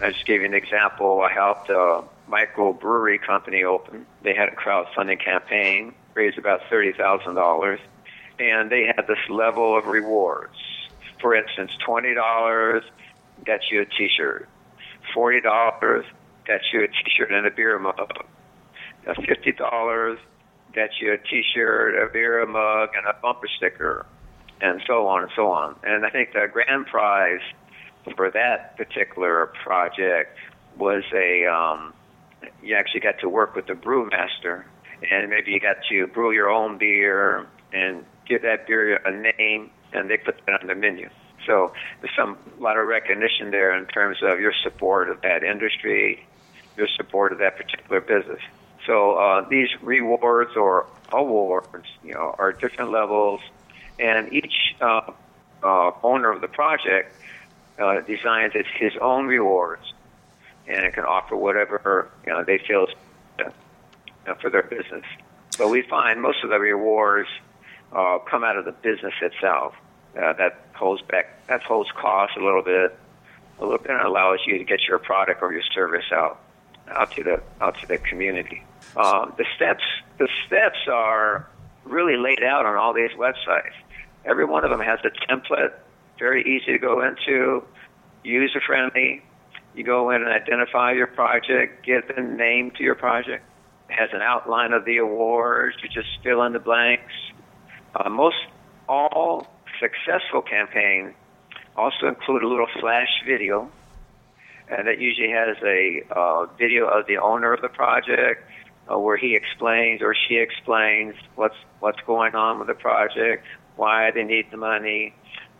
I 0.00 0.10
just 0.10 0.26
gave 0.26 0.40
you 0.40 0.46
an 0.46 0.54
example. 0.54 1.20
I 1.20 1.32
helped 1.32 1.70
uh, 1.70 1.74
a 1.74 2.04
micro 2.28 2.72
brewery 2.72 3.18
company 3.18 3.64
open. 3.64 4.06
They 4.22 4.34
had 4.34 4.48
a 4.48 4.54
crowdfunding 4.54 5.22
campaign, 5.24 5.94
raised 6.14 6.38
about 6.38 6.60
thirty 6.70 6.92
thousand 6.92 7.34
dollars, 7.34 7.80
and 8.38 8.70
they 8.70 8.86
had 8.86 9.06
this 9.08 9.18
level 9.28 9.76
of 9.76 9.86
rewards. 9.86 10.56
For 11.20 11.34
instance, 11.34 11.72
twenty 11.84 12.14
dollars 12.14 12.84
gets 13.44 13.70
you 13.72 13.82
a 13.82 13.86
T-shirt. 13.86 14.48
Forty 15.12 15.40
dollars 15.40 16.04
gets 16.46 16.64
you 16.72 16.84
a 16.84 16.88
T-shirt 16.88 17.32
and 17.32 17.46
a 17.46 17.50
beer 17.50 17.78
mug. 17.78 18.24
Fifty 19.14 19.52
dollars 19.52 20.18
gets 20.74 21.00
you 21.00 21.12
a 21.12 21.18
T-shirt, 21.18 21.94
a 21.94 22.12
beer 22.12 22.44
mug, 22.46 22.90
and 22.96 23.06
a 23.06 23.14
bumper 23.20 23.48
sticker, 23.56 24.06
and 24.60 24.82
so 24.86 25.06
on 25.06 25.22
and 25.22 25.32
so 25.34 25.50
on. 25.50 25.76
And 25.82 26.04
I 26.04 26.10
think 26.10 26.32
the 26.32 26.46
grand 26.52 26.86
prize 26.86 27.40
for 28.16 28.30
that 28.30 28.76
particular 28.76 29.52
project 29.64 30.38
was 30.76 31.04
a 31.14 31.46
um, 31.46 31.94
you 32.62 32.76
actually 32.76 33.00
got 33.00 33.18
to 33.20 33.28
work 33.28 33.54
with 33.54 33.66
the 33.66 33.72
brewmaster, 33.72 34.64
and 35.10 35.30
maybe 35.30 35.52
you 35.52 35.60
got 35.60 35.76
to 35.90 36.06
brew 36.08 36.32
your 36.32 36.50
own 36.50 36.78
beer 36.78 37.46
and 37.72 38.04
give 38.26 38.42
that 38.42 38.66
beer 38.66 38.96
a 38.96 39.10
name, 39.10 39.70
and 39.92 40.10
they 40.10 40.16
put 40.18 40.36
that 40.46 40.60
on 40.60 40.66
the 40.66 40.74
menu. 40.74 41.08
So 41.46 41.72
there's 42.00 42.14
some 42.14 42.36
a 42.58 42.62
lot 42.62 42.76
of 42.76 42.86
recognition 42.86 43.50
there 43.50 43.76
in 43.76 43.86
terms 43.86 44.18
of 44.22 44.38
your 44.38 44.52
support 44.62 45.08
of 45.08 45.22
that 45.22 45.42
industry, 45.42 46.26
your 46.76 46.88
support 46.96 47.32
of 47.32 47.38
that 47.38 47.56
particular 47.56 48.00
business. 48.00 48.40
So 48.88 49.16
uh, 49.16 49.46
these 49.50 49.68
rewards 49.82 50.56
or 50.56 50.86
awards, 51.12 51.86
you 52.02 52.14
know, 52.14 52.34
are 52.38 52.52
different 52.52 52.90
levels, 52.90 53.42
and 53.98 54.32
each 54.32 54.74
uh, 54.80 55.12
uh, 55.62 55.90
owner 56.02 56.32
of 56.32 56.40
the 56.40 56.48
project 56.48 57.14
uh, 57.78 58.00
designs 58.00 58.54
his 58.54 58.94
own 58.98 59.26
rewards, 59.26 59.92
and 60.66 60.86
it 60.86 60.94
can 60.94 61.04
offer 61.04 61.36
whatever 61.36 62.10
you 62.26 62.32
know 62.32 62.44
they 62.44 62.56
feel 62.66 62.86
uh, 63.38 64.34
for 64.40 64.48
their 64.48 64.62
business. 64.62 65.04
But 65.58 65.68
we 65.68 65.82
find 65.82 66.22
most 66.22 66.42
of 66.42 66.48
the 66.48 66.58
rewards 66.58 67.28
uh, 67.92 68.20
come 68.20 68.42
out 68.42 68.56
of 68.56 68.64
the 68.64 68.72
business 68.72 69.14
itself. 69.20 69.74
That 70.14 70.64
holds 70.72 71.02
back, 71.02 71.46
that 71.48 71.62
holds 71.62 71.90
costs 71.92 72.36
a 72.38 72.40
little 72.40 72.62
bit, 72.62 72.96
a 73.58 73.62
little 73.62 73.76
bit, 73.76 73.90
and 73.90 74.00
allows 74.00 74.38
you 74.46 74.56
to 74.56 74.64
get 74.64 74.80
your 74.88 74.98
product 74.98 75.42
or 75.42 75.52
your 75.52 75.62
service 75.74 76.06
out 76.10 76.40
out 76.90 77.12
to 77.12 77.22
the 77.22 77.42
out 77.60 77.78
to 77.80 77.86
the 77.86 77.98
community. 77.98 78.64
Um, 78.96 79.34
the 79.36 79.44
steps 79.56 79.84
the 80.18 80.28
steps 80.46 80.78
are 80.90 81.48
really 81.84 82.16
laid 82.16 82.42
out 82.42 82.66
on 82.66 82.76
all 82.76 82.92
these 82.92 83.10
websites. 83.12 83.74
Every 84.24 84.44
one 84.44 84.64
of 84.64 84.70
them 84.70 84.80
has 84.80 84.98
a 85.04 85.10
template, 85.30 85.72
very 86.18 86.42
easy 86.42 86.72
to 86.72 86.78
go 86.78 87.02
into, 87.02 87.62
user 88.24 88.60
friendly. 88.66 89.22
You 89.74 89.84
go 89.84 90.10
in 90.10 90.22
and 90.22 90.30
identify 90.30 90.92
your 90.92 91.06
project, 91.06 91.86
give 91.86 92.02
the 92.08 92.20
name 92.20 92.72
to 92.72 92.82
your 92.82 92.96
project. 92.96 93.44
It 93.88 93.94
has 93.94 94.10
an 94.12 94.22
outline 94.22 94.72
of 94.72 94.84
the 94.84 94.98
awards. 94.98 95.76
You 95.82 95.88
just 95.88 96.08
fill 96.22 96.42
in 96.42 96.52
the 96.52 96.58
blanks. 96.58 97.12
Uh, 97.94 98.08
most 98.10 98.36
all 98.88 99.46
successful 99.80 100.42
campaigns 100.42 101.14
also 101.76 102.08
include 102.08 102.42
a 102.42 102.48
little 102.48 102.66
flash 102.80 103.08
video, 103.24 103.70
and 104.68 104.88
that 104.88 105.00
usually 105.00 105.30
has 105.30 105.56
a 105.62 106.02
uh, 106.10 106.46
video 106.58 106.86
of 106.86 107.06
the 107.06 107.18
owner 107.18 107.52
of 107.52 107.62
the 107.62 107.68
project, 107.68 108.44
uh, 108.90 108.98
where 108.98 109.16
he 109.16 109.36
explains 109.36 110.02
or 110.02 110.14
she 110.28 110.36
explains 110.36 111.14
what's 111.34 111.56
what's 111.80 112.00
going 112.06 112.34
on 112.34 112.58
with 112.58 112.68
the 112.68 112.74
project, 112.74 113.44
why 113.76 114.10
they 114.10 114.24
need 114.24 114.50
the 114.50 114.56
money, 114.56 115.14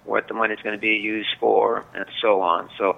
what 0.05 0.29
the 0.29 0.35
money 0.35 0.55
is 0.55 0.61
going 0.63 0.75
to 0.75 0.81
be 0.81 0.97
used 0.97 1.29
for, 1.39 1.85
and 1.95 2.07
so 2.21 2.41
on. 2.41 2.69
So 2.79 2.97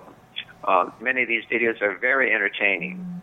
uh, 0.64 0.90
many 1.01 1.23
of 1.23 1.29
these 1.29 1.45
videos 1.51 1.83
are 1.83 1.99
very 1.99 2.33
entertaining. 2.33 3.23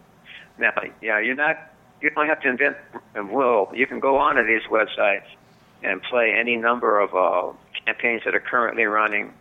Now, 0.59 0.73
yeah, 1.01 1.19
you're 1.19 1.35
not 1.35 1.57
you 2.01 2.09
don't 2.11 2.27
have 2.27 2.41
to 2.41 2.49
invent 2.49 2.77
and 3.15 3.31
will. 3.31 3.69
You 3.73 3.87
can 3.87 3.99
go 3.99 4.17
onto 4.17 4.45
these 4.45 4.61
websites 4.69 5.25
and 5.83 6.01
play 6.03 6.33
any 6.37 6.55
number 6.55 6.99
of 6.99 7.15
uh, 7.15 7.55
campaigns 7.85 8.23
that 8.25 8.35
are 8.35 8.39
currently 8.39 8.83
running. 8.83 9.33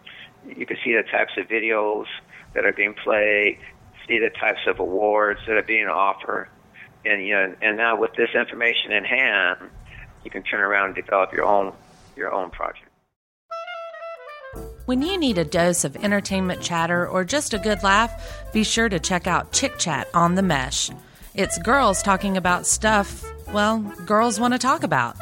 You 0.46 0.66
can 0.66 0.76
see 0.84 0.94
the 0.94 1.02
types 1.02 1.32
of 1.36 1.48
videos 1.48 2.06
that 2.54 2.64
are 2.64 2.72
being 2.72 2.94
played, 2.94 3.58
see 4.06 4.18
the 4.18 4.30
types 4.30 4.60
of 4.66 4.78
awards 4.78 5.40
that 5.46 5.56
are 5.56 5.62
being 5.62 5.86
offered, 5.86 6.48
and 7.06 7.26
you 7.26 7.34
know, 7.34 7.54
and 7.62 7.76
now 7.76 7.98
with 7.98 8.12
this 8.16 8.30
information 8.34 8.92
in 8.92 9.04
hand, 9.04 9.58
you 10.24 10.30
can 10.30 10.42
turn 10.42 10.60
around 10.60 10.86
and 10.86 10.94
develop 10.94 11.32
your 11.32 11.44
own 11.44 11.72
your 12.16 12.32
own 12.32 12.50
project. 12.50 12.88
When 14.86 15.02
you 15.02 15.18
need 15.18 15.38
a 15.38 15.44
dose 15.44 15.84
of 15.84 15.96
entertainment 15.96 16.62
chatter 16.62 17.06
or 17.06 17.24
just 17.24 17.52
a 17.52 17.58
good 17.58 17.82
laugh, 17.82 18.52
be 18.52 18.64
sure 18.64 18.88
to 18.88 18.98
check 18.98 19.26
out 19.26 19.52
Chick 19.52 19.78
Chat 19.78 20.08
on 20.14 20.34
the 20.34 20.42
Mesh. 20.42 20.90
It's 21.34 21.58
girls 21.58 22.02
talking 22.02 22.36
about 22.36 22.66
stuff, 22.66 23.24
well, 23.52 23.80
girls 24.06 24.40
want 24.40 24.54
to 24.54 24.58
talk 24.58 24.82
about 24.82 25.16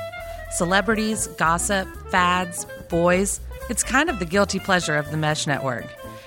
celebrities, 0.52 1.26
gossip, 1.38 1.88
fads, 2.10 2.66
boys. 2.88 3.40
It's 3.68 3.82
kind 3.82 4.08
of 4.08 4.20
the 4.20 4.24
guilty 4.24 4.60
pleasure 4.60 4.96
of 4.96 5.10
the 5.10 5.16
Mesh 5.16 5.46
Network. 5.46 5.86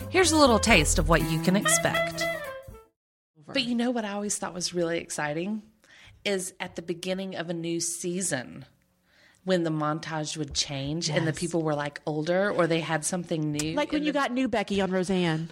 Here's 0.09 0.31
a 0.31 0.37
little 0.37 0.59
taste 0.59 0.99
of 0.99 1.07
what 1.07 1.29
you 1.29 1.39
can 1.41 1.55
expect. 1.55 2.25
But 3.57 3.63
you 3.65 3.73
know 3.73 3.89
what 3.89 4.05
I 4.05 4.11
always 4.11 4.37
thought 4.37 4.53
was 4.53 4.71
really 4.75 4.99
exciting? 4.99 5.63
Is 6.23 6.53
at 6.59 6.75
the 6.75 6.83
beginning 6.83 7.35
of 7.35 7.49
a 7.49 7.53
new 7.55 7.79
season 7.79 8.65
when 9.45 9.63
the 9.63 9.71
montage 9.71 10.37
would 10.37 10.53
change 10.53 11.09
and 11.09 11.25
the 11.27 11.33
people 11.33 11.63
were 11.63 11.73
like 11.73 11.99
older 12.05 12.51
or 12.51 12.67
they 12.67 12.81
had 12.81 13.03
something 13.03 13.51
new. 13.51 13.73
Like 13.73 13.91
when 13.91 14.03
you 14.03 14.11
the- 14.11 14.19
got 14.19 14.31
new 14.31 14.47
Becky 14.47 14.79
on 14.79 14.91
Roseanne. 14.91 15.49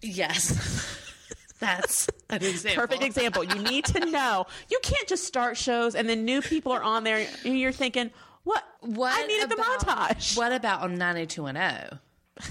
Yes. 0.00 0.86
That's 1.58 2.08
an 2.30 2.42
example. 2.42 2.80
Perfect 2.86 3.02
example. 3.02 3.44
You 3.44 3.56
need 3.60 3.84
to 3.84 4.00
know. 4.10 4.46
You 4.70 4.78
can't 4.82 5.06
just 5.06 5.24
start 5.24 5.58
shows 5.58 5.94
and 5.94 6.08
then 6.08 6.24
new 6.24 6.40
people 6.40 6.72
are 6.72 6.82
on 6.82 7.04
there 7.04 7.26
and 7.44 7.58
you're 7.58 7.72
thinking, 7.72 8.10
what? 8.44 8.64
What 8.80 9.12
I 9.22 9.26
needed 9.26 9.52
about, 9.52 9.80
the 9.80 9.86
montage. 9.86 10.34
What 10.34 10.52
about 10.52 10.80
on 10.80 10.96
90210? 10.96 11.98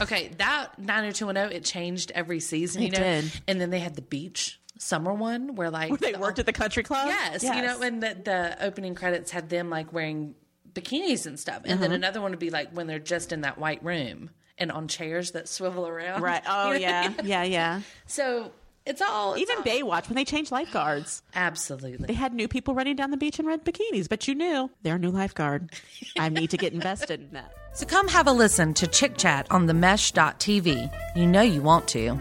Okay, 0.01 0.27
that 0.37 0.77
90210 0.77 1.51
it 1.57 1.63
changed 1.63 2.11
every 2.13 2.41
season, 2.41 2.83
you 2.83 2.89
It 2.89 2.93
know. 2.93 2.99
did. 2.99 3.31
And 3.47 3.59
then 3.59 3.71
they 3.71 3.79
had 3.79 3.95
the 3.95 4.03
beach 4.03 4.59
summer 4.79 5.13
one 5.13 5.55
where 5.55 5.69
like 5.69 5.89
Where 5.89 5.97
they 5.97 6.13
the- 6.13 6.19
worked 6.19 6.39
at 6.39 6.45
the 6.45 6.53
country 6.53 6.83
club? 6.83 7.07
Yes, 7.07 7.43
you 7.43 7.49
know, 7.49 7.81
and 7.81 8.01
the, 8.01 8.17
the 8.23 8.57
opening 8.65 8.95
credits 8.95 9.31
had 9.31 9.49
them 9.49 9.69
like 9.69 9.91
wearing 9.93 10.35
bikinis 10.73 11.25
and 11.25 11.39
stuff, 11.39 11.61
and 11.65 11.81
then 11.81 11.89
uh-huh. 11.91 11.95
another 11.95 12.21
one 12.21 12.31
would 12.31 12.39
be 12.39 12.49
like 12.49 12.71
when 12.71 12.87
they're 12.87 12.99
just 12.99 13.31
in 13.31 13.41
that 13.41 13.57
white 13.57 13.83
room 13.83 14.29
and 14.57 14.71
on 14.71 14.87
chairs 14.87 15.31
that 15.31 15.47
swivel 15.47 15.87
around. 15.87 16.21
Right. 16.21 16.43
Oh, 16.47 16.71
You 16.71 16.79
know? 16.79 16.79
yeah. 16.79 17.13
Yeah, 17.23 17.43
yeah. 17.43 17.81
So 18.05 18.51
it's 18.85 19.01
all 19.01 19.33
it's 19.33 19.41
Even 19.41 19.57
all- 19.57 19.63
Baywatch, 19.63 20.07
when 20.07 20.15
they 20.15 20.25
changed 20.25 20.51
lifeguards, 20.51 21.21
Absolutely, 21.35 22.07
they 22.07 22.13
had 22.13 22.33
new 22.33 22.47
people 22.47 22.73
running 22.73 22.95
down 22.95 23.11
the 23.11 23.17
beach 23.17 23.39
in 23.39 23.45
red 23.45 23.65
bikinis, 23.65 24.07
but 24.07 24.27
you 24.27 24.35
knew 24.35 24.69
they're 24.83 24.95
a 24.95 24.99
new 24.99 25.11
lifeguard. 25.11 25.71
I 26.17 26.29
need 26.29 26.51
to 26.51 26.57
get 26.57 26.73
invested 26.73 27.21
in 27.21 27.31
that. 27.31 27.51
So 27.73 27.85
come 27.85 28.07
have 28.07 28.25
a 28.27 28.31
listen 28.31 28.73
to 28.75 28.87
Chick 28.87 29.17
Chat 29.17 29.45
on 29.51 29.67
the 29.67 29.73
Mesh 29.73 30.11
TV. 30.13 30.91
You 31.15 31.27
know 31.27 31.41
you 31.41 31.61
want 31.61 31.87
to. 31.89 32.19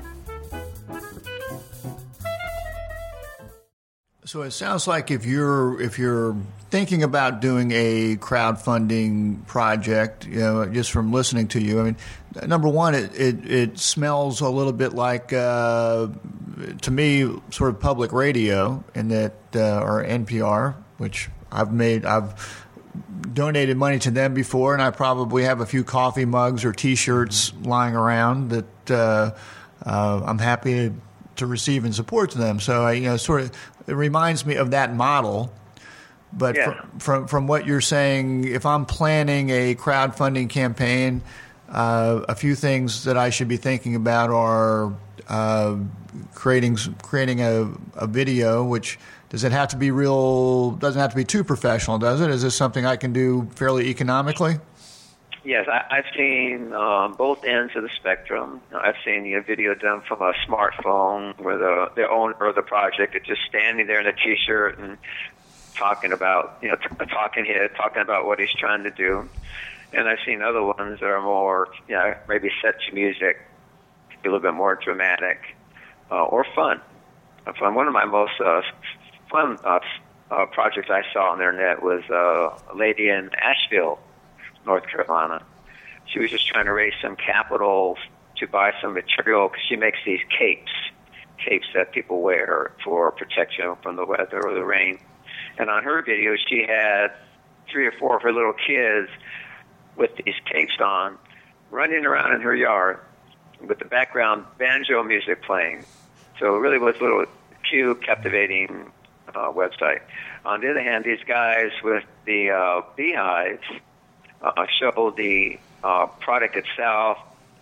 So 4.26 4.42
it 4.42 4.50
sounds 4.50 4.88
like 4.88 5.12
if 5.12 5.24
you're 5.24 5.80
if 5.80 6.00
you're 6.00 6.36
thinking 6.68 7.04
about 7.04 7.40
doing 7.40 7.70
a 7.70 8.16
crowdfunding 8.16 9.46
project, 9.46 10.26
you 10.26 10.40
know, 10.40 10.66
just 10.66 10.90
from 10.90 11.12
listening 11.12 11.46
to 11.48 11.62
you, 11.62 11.78
I 11.78 11.84
mean, 11.84 11.96
number 12.44 12.68
one, 12.68 12.96
it, 12.96 13.14
it, 13.14 13.48
it 13.48 13.78
smells 13.78 14.40
a 14.40 14.48
little 14.48 14.72
bit 14.72 14.94
like, 14.94 15.32
uh, 15.32 16.08
to 16.82 16.90
me, 16.90 17.38
sort 17.50 17.70
of 17.70 17.78
public 17.78 18.12
radio, 18.12 18.82
in 18.96 19.10
that 19.10 19.34
uh, 19.54 19.78
or 19.78 20.02
NPR, 20.04 20.74
which 20.98 21.30
I've 21.52 21.72
made, 21.72 22.04
I've 22.04 22.66
donated 23.32 23.76
money 23.76 24.00
to 24.00 24.10
them 24.10 24.34
before, 24.34 24.72
and 24.72 24.82
I 24.82 24.90
probably 24.90 25.44
have 25.44 25.60
a 25.60 25.66
few 25.66 25.84
coffee 25.84 26.24
mugs 26.24 26.64
or 26.64 26.72
T-shirts 26.72 27.52
lying 27.62 27.94
around 27.94 28.50
that 28.50 28.90
uh, 28.90 29.36
uh, 29.84 30.20
I'm 30.26 30.38
happy 30.38 30.88
to, 30.88 30.94
to 31.36 31.46
receive 31.46 31.84
and 31.84 31.94
support 31.94 32.30
to 32.32 32.38
them. 32.38 32.60
So 32.60 32.82
I, 32.84 32.92
you 32.92 33.08
know, 33.08 33.16
sort 33.16 33.42
of, 33.42 33.50
it 33.86 33.94
reminds 33.94 34.44
me 34.46 34.56
of 34.56 34.70
that 34.72 34.94
model. 34.94 35.52
But 36.32 36.56
Yeah. 36.56 36.72
from, 36.72 36.98
from 36.98 37.26
from 37.28 37.46
what 37.46 37.66
you're 37.66 37.80
saying, 37.80 38.44
if 38.44 38.66
I'm 38.66 38.84
planning 38.84 39.50
a 39.50 39.74
crowdfunding 39.74 40.48
campaign, 40.50 41.22
uh, 41.70 42.22
a 42.28 42.34
few 42.34 42.54
things 42.54 43.04
that 43.04 43.16
I 43.16 43.30
should 43.30 43.48
be 43.48 43.56
thinking 43.56 43.94
about 43.94 44.30
are 44.30 44.92
uh, 45.28 45.76
creating 46.34 46.76
creating 47.02 47.40
a, 47.40 47.70
a 47.94 48.06
video. 48.06 48.64
Which 48.64 48.98
does 49.30 49.44
it 49.44 49.52
have 49.52 49.68
to 49.68 49.76
be 49.76 49.90
real? 49.92 50.72
Doesn't 50.72 51.00
have 51.00 51.10
to 51.10 51.16
be 51.16 51.24
too 51.24 51.44
professional, 51.44 51.98
does 51.98 52.20
it? 52.20 52.28
Is 52.30 52.42
this 52.42 52.54
something 52.56 52.84
I 52.84 52.96
can 52.96 53.12
do 53.12 53.48
fairly 53.54 53.88
economically? 53.88 54.56
Yes, 55.46 55.68
I, 55.68 55.98
I've 55.98 56.06
seen 56.16 56.72
um, 56.72 57.14
both 57.14 57.44
ends 57.44 57.76
of 57.76 57.84
the 57.84 57.88
spectrum. 58.00 58.60
I've 58.74 58.96
seen 59.04 59.32
a 59.32 59.40
video 59.40 59.76
done 59.76 60.00
from 60.00 60.20
a 60.20 60.32
smartphone 60.44 61.38
where 61.38 61.56
the 61.56 61.92
the 61.94 62.08
owner 62.08 62.46
of 62.48 62.56
the 62.56 62.62
project 62.62 63.14
is 63.14 63.22
just 63.24 63.42
standing 63.48 63.86
there 63.86 64.00
in 64.00 64.08
a 64.08 64.12
t-shirt 64.12 64.76
and 64.80 64.98
talking 65.76 66.12
about 66.12 66.58
you 66.62 66.70
know 66.70 66.74
t- 66.74 67.06
talking 67.06 67.44
head, 67.44 67.70
talking 67.76 68.02
about 68.02 68.26
what 68.26 68.40
he's 68.40 68.52
trying 68.58 68.82
to 68.82 68.90
do. 68.90 69.28
And 69.92 70.08
I've 70.08 70.18
seen 70.26 70.42
other 70.42 70.64
ones 70.64 70.98
that 70.98 71.06
are 71.06 71.22
more, 71.22 71.68
you 71.86 71.94
know, 71.94 72.16
maybe 72.28 72.50
set 72.60 72.80
to 72.88 72.92
music, 72.92 73.38
a 74.10 74.24
little 74.24 74.40
bit 74.40 74.52
more 74.52 74.74
dramatic 74.74 75.38
uh, 76.10 76.24
or 76.24 76.44
fun. 76.56 76.80
Fun. 77.56 77.76
One 77.76 77.86
of 77.86 77.92
my 77.92 78.04
most 78.04 78.32
uh, 78.44 78.62
fun 79.30 79.60
uh, 79.62 79.78
uh, 80.28 80.46
projects 80.46 80.88
I 80.90 81.02
saw 81.12 81.30
on 81.30 81.38
the 81.38 81.44
internet 81.44 81.84
was 81.84 82.02
uh, 82.10 82.72
a 82.72 82.76
lady 82.76 83.08
in 83.08 83.30
Asheville, 83.40 84.00
North 84.66 84.86
Carolina. 84.88 85.42
She 86.06 86.18
was 86.18 86.30
just 86.30 86.46
trying 86.46 86.66
to 86.66 86.72
raise 86.72 86.94
some 87.00 87.16
capital 87.16 87.96
to 88.38 88.46
buy 88.46 88.72
some 88.82 88.94
material 88.94 89.48
because 89.48 89.64
she 89.68 89.76
makes 89.76 89.98
these 90.04 90.20
capes, 90.36 90.72
capes 91.42 91.66
that 91.74 91.92
people 91.92 92.20
wear 92.20 92.72
for 92.84 93.10
protection 93.12 93.74
from 93.82 93.96
the 93.96 94.04
weather 94.04 94.44
or 94.44 94.54
the 94.54 94.64
rain. 94.64 94.98
And 95.58 95.70
on 95.70 95.82
her 95.82 96.02
video, 96.02 96.36
she 96.48 96.64
had 96.68 97.08
three 97.70 97.86
or 97.86 97.92
four 97.92 98.16
of 98.16 98.22
her 98.22 98.32
little 98.32 98.52
kids 98.52 99.08
with 99.96 100.10
these 100.24 100.34
capes 100.50 100.78
on, 100.80 101.18
running 101.70 102.04
around 102.04 102.34
in 102.34 102.40
her 102.42 102.54
yard 102.54 103.00
with 103.66 103.78
the 103.78 103.84
background 103.84 104.44
banjo 104.58 105.02
music 105.02 105.42
playing. 105.42 105.84
So 106.38 106.56
it 106.56 106.58
really 106.58 106.78
was 106.78 106.96
a 106.96 107.02
little 107.02 107.24
cute, 107.68 108.02
captivating 108.02 108.92
uh, 109.34 109.50
website. 109.52 110.00
On 110.44 110.60
the 110.60 110.70
other 110.70 110.82
hand, 110.82 111.04
these 111.04 111.24
guys 111.26 111.70
with 111.82 112.04
the 112.26 112.50
uh, 112.50 112.82
beehives 112.96 113.64
uh, 114.42 114.66
show 114.78 115.12
the 115.16 115.58
uh, 115.82 116.06
product 116.20 116.56
itself, 116.56 117.18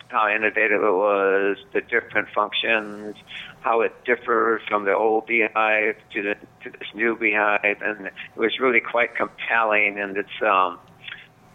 how 0.07 0.29
innovative 0.33 0.83
it 0.83 0.93
was, 0.93 1.57
the 1.73 1.81
different 1.81 2.29
functions, 2.33 3.15
how 3.61 3.81
it 3.81 3.93
differs 4.05 4.61
from 4.67 4.85
the 4.85 4.93
old 4.93 5.25
beehive 5.25 5.95
to 6.13 6.21
the 6.21 6.35
to 6.63 6.69
this 6.69 6.87
new 6.93 7.15
beehive, 7.15 7.81
and 7.81 8.07
it 8.07 8.13
was 8.35 8.59
really 8.59 8.79
quite 8.79 9.15
compelling 9.15 9.97
in 9.97 10.17
its 10.17 10.29
um, 10.41 10.79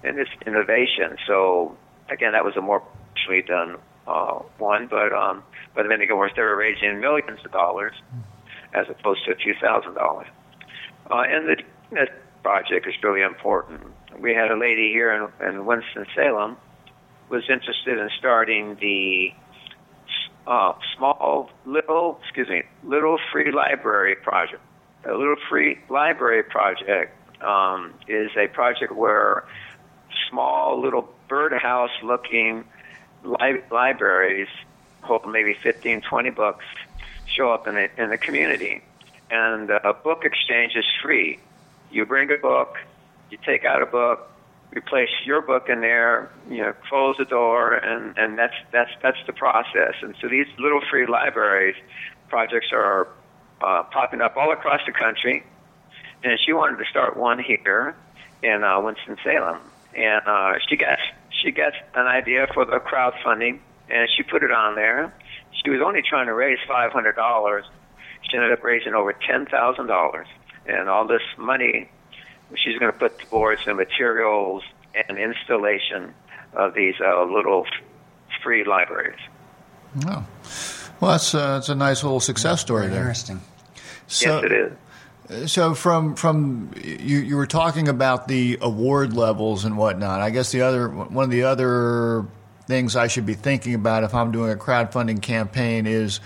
in 0.02 0.18
its 0.18 0.30
innovation. 0.46 1.16
So 1.26 1.76
again, 2.08 2.32
that 2.32 2.44
was 2.44 2.56
a 2.56 2.60
more 2.60 2.80
professionally 2.80 3.42
done 3.42 3.76
uh, 4.06 4.40
one, 4.58 4.88
but 4.88 5.12
um, 5.12 5.42
but 5.74 5.86
then 5.88 6.00
again, 6.00 6.18
they 6.36 6.42
were 6.42 6.56
raising 6.56 7.00
millions 7.00 7.40
of 7.44 7.52
dollars 7.52 7.94
as 8.74 8.86
opposed 8.88 9.24
to 9.26 9.32
a 9.32 9.36
few 9.36 9.54
thousand 9.60 9.94
dollars. 9.94 10.26
Uh, 11.10 11.22
and 11.28 11.48
the 11.48 11.56
project 12.42 12.86
is 12.86 12.94
really 13.02 13.22
important. 13.22 13.82
We 14.20 14.34
had 14.34 14.50
a 14.50 14.56
lady 14.56 14.90
here 14.90 15.12
in, 15.12 15.48
in 15.48 15.64
Winston 15.64 16.06
Salem 16.14 16.56
was 17.28 17.44
interested 17.48 17.98
in 17.98 18.10
starting 18.18 18.76
the 18.80 19.32
uh, 20.46 20.72
small 20.96 21.50
little 21.64 22.18
excuse 22.22 22.48
me 22.48 22.62
little 22.82 23.18
free 23.32 23.52
library 23.52 24.16
project. 24.16 24.60
A 25.04 25.14
little 25.14 25.36
free 25.48 25.78
library 25.88 26.42
project 26.42 27.16
um, 27.42 27.94
is 28.08 28.30
a 28.36 28.48
project 28.48 28.92
where 28.94 29.44
small 30.28 30.80
little 30.80 31.08
birdhouse 31.28 31.90
looking 32.02 32.64
li- 33.24 33.62
libraries 33.70 34.48
hold 35.02 35.26
maybe 35.26 35.54
15, 35.54 36.02
20 36.02 36.30
books 36.30 36.64
show 37.26 37.50
up 37.50 37.66
in 37.66 37.74
the, 37.74 37.88
in 38.02 38.10
the 38.10 38.18
community. 38.18 38.82
And 39.30 39.70
uh, 39.70 39.80
a 39.84 39.94
book 39.94 40.24
exchange 40.24 40.74
is 40.74 40.84
free. 41.02 41.38
You 41.90 42.04
bring 42.04 42.30
a 42.30 42.36
book, 42.36 42.76
you 43.30 43.38
take 43.44 43.64
out 43.64 43.82
a 43.82 43.86
book, 43.86 44.30
replace 44.72 45.10
your 45.24 45.40
book 45.42 45.68
in 45.68 45.80
there, 45.80 46.30
you 46.48 46.58
know, 46.58 46.72
close 46.88 47.16
the 47.18 47.24
door, 47.24 47.74
and, 47.74 48.16
and 48.18 48.38
that's, 48.38 48.54
that's, 48.72 48.90
that's 49.02 49.18
the 49.26 49.32
process. 49.32 49.94
And 50.02 50.14
so 50.20 50.28
these 50.28 50.46
little 50.58 50.80
free 50.90 51.06
libraries 51.06 51.76
projects 52.28 52.68
are 52.72 53.08
uh, 53.60 53.82
popping 53.84 54.20
up 54.20 54.36
all 54.36 54.52
across 54.52 54.80
the 54.86 54.92
country. 54.92 55.44
And 56.22 56.38
she 56.44 56.52
wanted 56.52 56.78
to 56.78 56.84
start 56.90 57.16
one 57.16 57.38
here 57.38 57.96
in 58.42 58.62
uh, 58.62 58.80
Winston 58.80 59.16
Salem, 59.24 59.58
and 59.94 60.22
uh, 60.26 60.58
she 60.68 60.76
got 60.76 60.98
she 61.42 61.50
got 61.50 61.72
an 61.94 62.06
idea 62.06 62.46
for 62.52 62.64
the 62.66 62.78
crowdfunding, 62.78 63.58
and 63.88 64.08
she 64.14 64.22
put 64.22 64.42
it 64.42 64.50
on 64.50 64.74
there. 64.74 65.14
She 65.62 65.70
was 65.70 65.80
only 65.80 66.02
trying 66.02 66.26
to 66.26 66.34
raise 66.34 66.58
five 66.68 66.92
hundred 66.92 67.16
dollars. 67.16 67.64
She 68.28 68.36
ended 68.36 68.52
up 68.52 68.62
raising 68.62 68.94
over 68.94 69.14
ten 69.14 69.46
thousand 69.46 69.86
dollars, 69.86 70.26
and 70.66 70.90
all 70.90 71.06
this 71.06 71.22
money 71.38 71.90
she's 72.56 72.78
going 72.78 72.92
to 72.92 72.98
put 72.98 73.18
towards 73.18 73.64
the 73.64 73.74
materials 73.74 74.62
and 74.94 75.18
installation 75.18 76.14
of 76.52 76.74
these 76.74 76.94
uh, 77.00 77.24
little 77.24 77.66
free 78.42 78.64
libraries. 78.64 79.18
Oh. 80.06 80.26
Well, 81.00 81.12
that's, 81.12 81.34
uh, 81.34 81.54
that's 81.54 81.68
a 81.68 81.74
nice 81.74 82.02
little 82.02 82.20
success 82.20 82.60
story 82.60 82.88
there. 82.88 83.00
interesting. 83.00 83.40
So, 84.06 84.42
yes, 84.42 84.44
it 84.44 84.52
is. 84.52 84.72
So 85.46 85.74
from 85.74 86.16
from 86.16 86.72
you 86.82 87.18
you 87.18 87.36
were 87.36 87.46
talking 87.46 87.86
about 87.86 88.26
the 88.26 88.58
award 88.60 89.14
levels 89.14 89.64
and 89.64 89.76
whatnot. 89.78 90.20
I 90.20 90.30
guess 90.30 90.50
the 90.50 90.62
other 90.62 90.88
one 90.88 91.22
of 91.22 91.30
the 91.30 91.44
other 91.44 92.26
things 92.66 92.96
I 92.96 93.06
should 93.06 93.26
be 93.26 93.34
thinking 93.34 93.74
about 93.74 94.02
if 94.02 94.12
I'm 94.12 94.32
doing 94.32 94.50
a 94.50 94.56
crowdfunding 94.56 95.22
campaign 95.22 95.86
is 95.86 96.18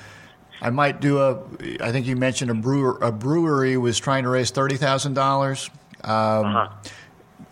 I 0.62 0.70
might 0.70 1.02
do 1.02 1.18
a. 1.18 1.42
I 1.82 1.92
think 1.92 2.06
you 2.06 2.16
mentioned 2.16 2.50
a 2.50 2.54
brewer 2.54 2.98
a 3.02 3.12
brewery 3.12 3.76
was 3.76 3.98
trying 3.98 4.22
to 4.22 4.30
raise 4.30 4.50
thirty 4.50 4.78
thousand 4.78 5.12
dollars. 5.12 5.68
Uh-huh. 6.04 6.68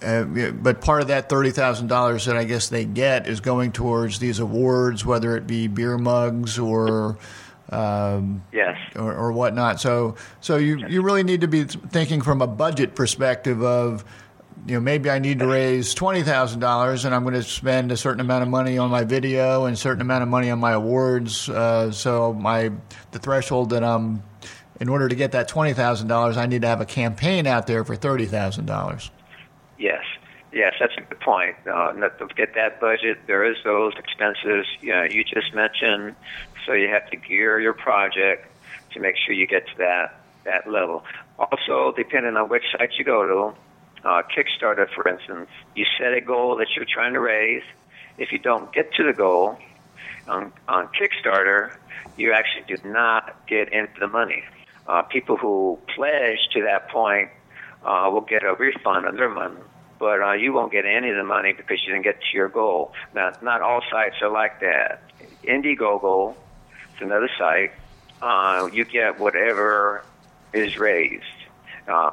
Uh, 0.03 0.25
but 0.53 0.81
part 0.81 1.01
of 1.03 1.09
that 1.09 1.29
thirty 1.29 1.51
thousand 1.51 1.87
dollars 1.87 2.27
that 2.27 2.37
I 2.37 2.45
guess 2.45 2.69
they 2.69 2.85
get 2.85 3.29
is 3.29 3.41
going 3.41 3.71
towards 3.73 4.19
these 4.19 4.41
awards, 4.41 5.05
whether 5.07 5.37
it 5.37 5.47
be 5.47 5.69
beer 5.69 5.97
mugs 5.97 6.59
or 6.59 7.19
um, 7.71 8.43
Yes. 8.53 8.77
or, 8.97 9.15
or 9.15 9.33
whatnot. 9.33 9.81
So 9.81 10.17
so 10.41 10.57
you 10.57 10.87
you 10.88 11.03
really 11.03 11.23
need 11.23 11.43
to 11.43 11.49
be 11.49 11.65
thinking 11.65 12.21
from 12.21 12.43
a 12.43 12.47
budget 12.47 12.95
perspective 12.95 13.62
of. 13.62 14.05
You 14.65 14.75
know, 14.75 14.81
maybe 14.81 15.11
I 15.11 15.19
need 15.19 15.41
to 15.41 15.47
raise 15.47 15.93
twenty 15.93 16.23
thousand 16.23 16.61
dollars, 16.61 17.05
and 17.05 17.12
I'm 17.12 17.23
going 17.23 17.35
to 17.35 17.43
spend 17.43 17.91
a 17.91 17.97
certain 17.97 18.21
amount 18.21 18.43
of 18.45 18.49
money 18.49 18.79
on 18.79 18.91
my 18.91 19.03
video 19.03 19.65
and 19.65 19.75
a 19.75 19.77
certain 19.77 20.01
amount 20.01 20.23
of 20.23 20.29
money 20.29 20.51
on 20.51 20.61
my 20.61 20.71
awards. 20.73 21.49
Uh, 21.49 21.91
so 21.91 22.33
my 22.33 22.71
the 23.11 23.19
threshold 23.19 23.71
that 23.71 23.83
I'm, 23.83 24.23
in 24.83 24.88
order 24.88 25.09
to 25.09 25.14
get 25.14 25.31
that 25.31 25.47
twenty 25.47 25.73
thousand 25.73 26.09
dollars, 26.09 26.37
I 26.37 26.47
need 26.47 26.62
to 26.62 26.68
have 26.68 26.81
a 26.81 26.85
campaign 26.85 27.47
out 27.47 27.68
there 27.68 27.85
for 27.85 27.95
thirty 27.95 28.27
thousand 28.27 28.66
dollars. 28.66 29.12
Yes, 29.79 30.03
yes, 30.53 30.75
that's 30.81 30.92
a 30.99 31.03
good 31.03 31.21
point. 31.21 31.55
Uh, 31.64 31.92
not 31.95 32.18
to 32.18 32.27
get 32.35 32.57
that 32.57 32.81
budget, 32.81 33.18
there 33.29 33.45
is 33.45 33.57
those 33.62 33.92
expenses 33.97 34.66
you, 34.81 34.92
know, 34.92 35.05
you 35.05 35.23
just 35.23 35.55
mentioned, 35.55 36.16
so 36.66 36.73
you 36.73 36.88
have 36.88 37.09
to 37.11 37.16
gear 37.16 37.61
your 37.61 37.73
project 37.73 38.49
to 38.92 38.99
make 38.99 39.14
sure 39.16 39.33
you 39.33 39.47
get 39.47 39.68
to 39.68 39.79
that 39.79 40.21
that 40.42 40.68
level. 40.68 41.05
Also, 41.38 41.95
depending 41.97 42.37
on 42.37 42.49
which 42.49 42.64
site 42.77 42.90
you 42.99 43.05
go 43.05 43.25
to, 43.25 44.09
uh, 44.09 44.23
Kickstarter, 44.37 44.92
for 44.92 45.09
instance, 45.09 45.49
you 45.77 45.87
set 45.97 46.12
a 46.12 46.21
goal 46.21 46.57
that 46.57 46.66
you're 46.75 46.85
trying 46.92 47.12
to 47.12 47.21
raise. 47.21 47.62
If 48.18 48.33
you 48.33 48.40
don't 48.40 48.73
get 48.73 48.92
to 48.95 49.05
the 49.05 49.12
goal 49.12 49.59
on, 50.27 50.53
on 50.66 50.88
Kickstarter, 50.88 51.73
you 52.16 52.33
actually 52.33 52.77
do 52.77 52.88
not 52.88 53.47
get 53.47 53.73
into 53.73 54.01
the 54.01 54.09
money. 54.09 54.42
Uh, 54.87 55.03
people 55.03 55.37
who 55.37 55.79
pledge 55.95 56.38
to 56.53 56.62
that 56.62 56.88
point 56.88 57.29
uh, 57.85 58.09
will 58.12 58.21
get 58.23 58.42
a 58.42 58.55
refund 58.55 59.07
on 59.07 59.16
their 59.16 59.29
money, 59.29 59.61
but 59.99 60.21
uh, 60.21 60.33
you 60.33 60.53
won't 60.53 60.73
get 60.73 60.85
any 60.85 61.11
of 61.11 61.16
the 61.16 61.25
money 61.25 61.53
because 61.53 61.79
you 61.85 61.92
didn't 61.92 62.05
get 62.05 62.21
to 62.21 62.37
your 62.37 62.49
goal. 62.49 62.92
Now, 63.14 63.33
not 63.42 63.62
all 63.62 63.81
sites 63.90 64.16
are 64.23 64.31
like 64.31 64.61
that. 64.61 65.03
Indiegogo, 65.45 66.35
it's 66.92 67.03
another 67.03 67.31
site. 67.38 67.73
Uh, 68.21 68.68
you 68.73 68.85
get 68.85 69.18
whatever 69.18 70.05
is 70.53 70.79
raised. 70.79 71.25
Uh, 71.88 72.11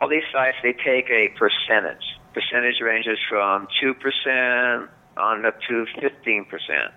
all 0.00 0.08
these 0.08 0.24
sites 0.32 0.56
they 0.62 0.72
take 0.72 1.10
a 1.10 1.28
percentage. 1.28 2.18
Percentage 2.32 2.80
ranges 2.80 3.18
from 3.28 3.68
two 3.80 3.94
percent 3.94 4.90
on 5.16 5.46
up 5.46 5.60
to 5.68 5.86
15%. 6.00 6.92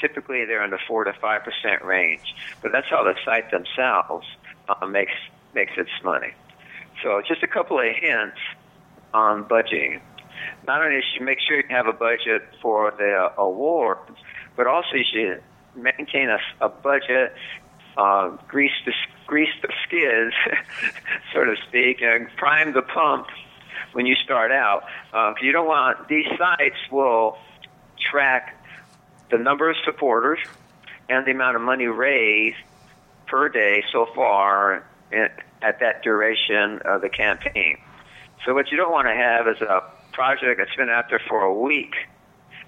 Typically, 0.00 0.44
they're 0.44 0.64
in 0.64 0.70
the 0.70 0.78
4 0.86 1.04
to 1.04 1.12
5% 1.12 1.84
range, 1.84 2.34
but 2.62 2.72
that's 2.72 2.88
how 2.88 3.04
the 3.04 3.14
site 3.24 3.50
themselves 3.50 4.26
uh, 4.68 4.86
makes, 4.86 5.12
makes 5.54 5.72
its 5.76 5.90
money. 6.02 6.32
So, 7.02 7.22
just 7.26 7.42
a 7.42 7.46
couple 7.46 7.78
of 7.78 7.86
hints 7.94 8.38
on 9.12 9.44
budgeting. 9.44 10.00
Not 10.66 10.82
only 10.82 11.00
should 11.00 11.20
you 11.20 11.26
make 11.26 11.38
sure 11.40 11.56
you 11.56 11.64
have 11.70 11.86
a 11.86 11.92
budget 11.92 12.42
for 12.60 12.92
the 12.96 13.32
awards, 13.38 14.10
but 14.56 14.66
also 14.66 14.96
you 14.96 15.04
should 15.10 15.42
maintain 15.76 16.28
a, 16.28 16.38
a 16.60 16.68
budget, 16.68 17.34
uh, 17.96 18.30
grease 18.48 18.72
the 18.84 18.92
grease 19.26 19.54
the 19.62 19.72
skids, 19.86 20.34
so 21.32 21.44
to 21.44 21.54
speak, 21.68 22.02
and 22.02 22.28
prime 22.36 22.72
the 22.72 22.82
pump 22.82 23.26
when 23.92 24.06
you 24.06 24.14
start 24.16 24.50
out. 24.50 24.84
Uh, 25.12 25.34
you 25.40 25.52
don't 25.52 25.66
want 25.66 26.08
these 26.08 26.26
sites 26.38 26.76
will 26.90 27.38
track 28.10 28.53
the 29.30 29.38
number 29.38 29.70
of 29.70 29.76
supporters 29.84 30.38
and 31.08 31.26
the 31.26 31.30
amount 31.30 31.56
of 31.56 31.62
money 31.62 31.86
raised 31.86 32.56
per 33.26 33.48
day 33.48 33.82
so 33.92 34.06
far 34.14 34.84
in, 35.12 35.28
at 35.62 35.80
that 35.80 36.02
duration 36.02 36.80
of 36.84 37.00
the 37.00 37.08
campaign. 37.08 37.78
So 38.44 38.54
what 38.54 38.70
you 38.70 38.76
don't 38.76 38.92
want 38.92 39.08
to 39.08 39.14
have 39.14 39.48
is 39.48 39.60
a 39.62 39.82
project 40.12 40.58
that's 40.58 40.74
been 40.76 40.90
out 40.90 41.08
there 41.08 41.20
for 41.28 41.42
a 41.42 41.52
week, 41.52 41.94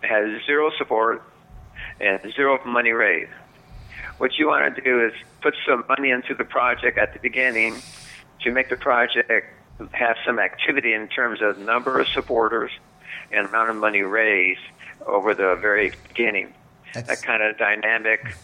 has 0.03 0.43
zero 0.47 0.71
support, 0.79 1.23
and 2.01 2.21
zero 2.35 2.59
money 2.65 2.93
raised. 2.93 3.31
What 4.19 4.39
you 4.39 4.49
want 4.49 4.75
to 4.75 4.83
do 4.83 5.05
is 5.05 5.13
put 5.43 5.55
some 5.69 5.85
money 5.89 6.11
into 6.11 6.35
the 6.35 6.45
project 6.45 6.99
at 6.99 7.13
the 7.13 7.19
beginning 7.19 7.77
to 8.43 8.51
make 8.51 8.71
the 8.71 8.77
project 8.77 9.31
have 9.93 10.17
some 10.25 10.39
activity 10.39 10.95
in 10.95 11.09
terms 11.09 11.41
of 11.43 11.59
number 11.59 12.01
of 12.01 12.09
supporters 12.09 12.71
and 13.31 13.47
amount 13.47 13.69
of 13.71 13.77
money 13.77 14.01
raised 14.01 14.61
over 15.05 15.35
the 15.35 15.57
very 15.61 15.93
beginning. 16.09 16.53
That's... 16.95 17.09
That 17.09 17.23
kind 17.23 17.43
of 17.43 17.59
dynamic 17.59 18.35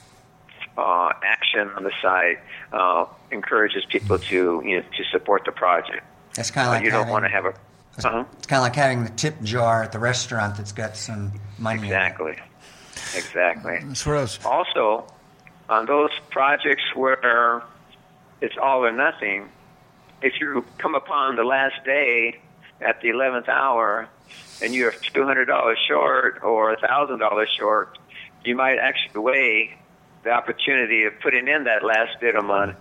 uh, 0.77 1.13
action 1.23 1.71
on 1.71 1.85
the 1.85 1.93
side 2.01 2.39
uh, 2.73 3.07
encourages 3.31 3.85
people 3.85 4.19
to 4.19 4.63
you 4.65 4.77
know, 4.77 4.83
to 4.97 5.05
support 5.11 5.45
the 5.45 5.53
project. 5.53 6.05
That's 6.35 6.51
kind 6.51 6.67
of 6.67 6.73
uh, 6.73 6.77
like 6.77 6.85
you 6.85 6.91
having, 6.91 7.07
don't 7.07 7.13
want 7.13 7.25
to 7.25 7.31
have 7.31 7.45
a. 7.45 7.49
Uh-huh. 8.05 8.25
It's 8.39 8.47
kind 8.47 8.59
of 8.59 8.63
like 8.63 8.75
having 8.75 9.05
the 9.05 9.11
tip 9.11 9.41
jar 9.43 9.83
at 9.83 9.93
the 9.93 9.99
restaurant 9.99 10.57
that's 10.57 10.73
got 10.73 10.97
some 10.97 11.33
money. 11.59 11.85
Exactly. 11.85 12.37
Exactly. 13.15 13.79
That's 13.83 14.07
Also, 14.47 15.07
on 15.69 15.87
those 15.87 16.11
projects 16.31 16.85
where 16.95 17.63
it's 18.41 18.57
all 18.61 18.85
or 18.85 18.93
nothing, 18.93 19.49
if 20.23 20.41
you 20.41 20.65
come 20.79 20.95
upon 20.95 21.37
the 21.37 21.45
last 21.45 21.85
day 21.85 22.41
at 22.81 23.01
the 23.03 23.09
11th 23.09 23.49
hour 23.49 24.09
and 24.63 24.75
you're 24.75 24.93
$200 24.93 25.75
short 25.89 26.41
or 26.43 26.77
$1,000 26.77 27.47
short, 27.59 27.99
you 28.45 28.55
might 28.55 28.79
actually 28.79 29.21
weigh 29.21 29.75
the 30.25 30.31
opportunity 30.31 31.05
of 31.05 31.19
putting 31.21 31.49
in 31.49 31.65
that 31.65 31.85
last 31.85 32.21
bit 32.21 32.37
of 32.37 32.45
money 32.45 32.75